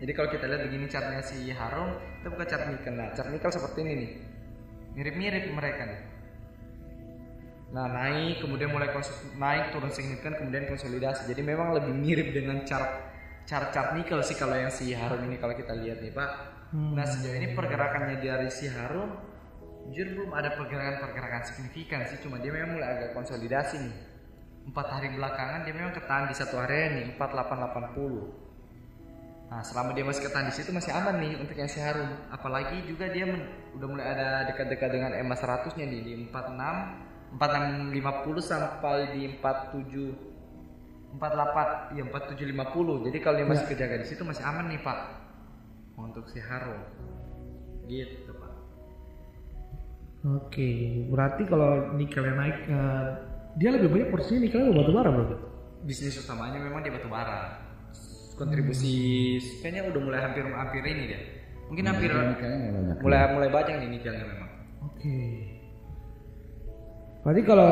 [0.03, 2.91] Jadi kalau kita lihat begini chartnya si Harum, kita buka chart nikel.
[2.99, 4.11] Nah, chart nikel seperti ini nih.
[4.99, 6.01] Mirip-mirip mereka nih.
[7.71, 8.91] Nah naik kemudian mulai
[9.39, 11.31] naik turun signifikan kemudian konsolidasi.
[11.31, 13.07] Jadi memang lebih mirip dengan chart
[13.47, 16.31] chart chart nikel sih kalau yang si Harum ini kalau kita lihat nih Pak.
[16.75, 19.15] Nah sejauh ini pergerakannya dari si Harum
[19.85, 23.95] jujur belum ada pergerakan-pergerakan signifikan sih cuma dia memang mulai agak konsolidasi nih.
[24.65, 28.45] Empat hari belakangan dia memang ketahan di satu area nih 4880.
[29.45, 32.09] Nah, selama dia masih ketahan di situ masih aman nih untuk yang si Harum.
[32.33, 33.45] Apalagi juga dia men-
[33.77, 40.33] udah mulai ada dekat-dekat dengan EMA 100-nya nih di 46 4650 sampai di 47
[41.21, 43.05] 48 ya 4750.
[43.05, 44.99] Jadi kalau dia masih kejaga di situ masih aman nih, Pak.
[45.95, 46.81] Untuk si Harum.
[47.87, 48.54] Gitu, Pak.
[50.25, 53.05] Oke, berarti kalau nikelnya naik, eh,
[53.61, 55.25] dia lebih banyak porsinya nikelnya batu bara bro?
[55.85, 57.61] Bisnis utamanya memang di batu bara.
[58.35, 61.21] Kontribusi kayaknya udah mulai hampir hampir ini dia.
[61.69, 62.97] Mungkin hampir Nikelnya nggak banyak.
[63.05, 64.49] mulai mulai banyak nih nikelnya memang.
[64.89, 65.17] Oke.
[67.21, 67.71] Berarti kalau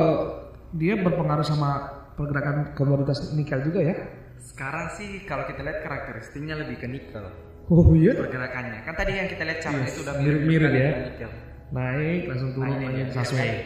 [0.78, 1.70] dia berpengaruh sama
[2.14, 3.95] pergerakan komoditas nikel juga ya?
[4.39, 7.26] Sekarang sih kalau kita lihat karakteristiknya lebih ke nikel
[7.68, 8.14] Oh iya.
[8.14, 8.86] pergerakannya.
[8.86, 10.89] Kan tadi yang kita lihat chartnya itu udah mirip-mirip ya.
[11.12, 11.32] nikel.
[11.72, 13.59] Naik langsung turun Naik, lagi naik.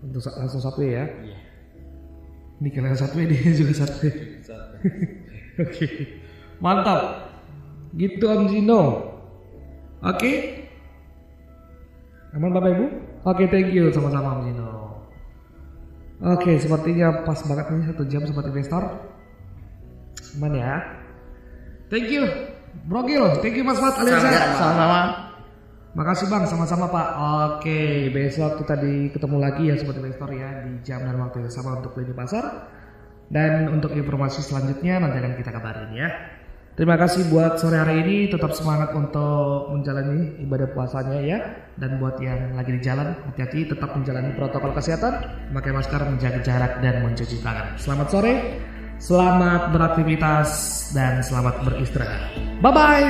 [0.00, 1.04] Untuk sa- langsung satu ya.
[1.06, 1.38] Iya.
[2.60, 4.08] Nikelnya satu dia juga satu.
[5.60, 5.86] Oke.
[6.58, 7.30] Mantap.
[7.94, 8.82] Gitu Om Zino.
[10.00, 10.32] Oke.
[12.32, 12.86] Aman Bapak Ibu?
[13.26, 14.68] Oke, thank you sama-sama Om Zino.
[16.20, 18.84] Oke, sepertinya pas banget nih satu jam sobat investor.
[20.36, 20.84] Aman ya.
[21.88, 22.28] Thank you.
[22.86, 25.29] Bro Gil, thank you Mas Mat alias Ya, sama-sama.
[25.90, 27.08] Makasih Bang, sama-sama Pak.
[27.18, 31.50] Oke, besok kita di ketemu lagi ya sobat investor ya di jam dan waktu yang
[31.50, 32.70] sama untuk lini pasar.
[33.30, 36.08] Dan untuk informasi selanjutnya nanti akan kita kabarin ya.
[36.78, 41.38] Terima kasih buat sore hari ini tetap semangat untuk menjalani ibadah puasanya ya.
[41.74, 46.72] Dan buat yang lagi di jalan hati-hati tetap menjalani protokol kesehatan, pakai masker, menjaga jarak
[46.78, 47.74] dan mencuci tangan.
[47.74, 48.34] Selamat sore,
[49.02, 50.48] selamat beraktivitas
[50.94, 52.30] dan selamat beristirahat.
[52.62, 53.08] Bye bye.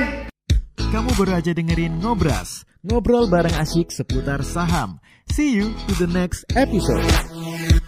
[0.91, 4.97] Kamu baru aja dengerin Ngobras, ngobrol bareng asyik seputar saham.
[5.29, 7.80] See you to the next episode.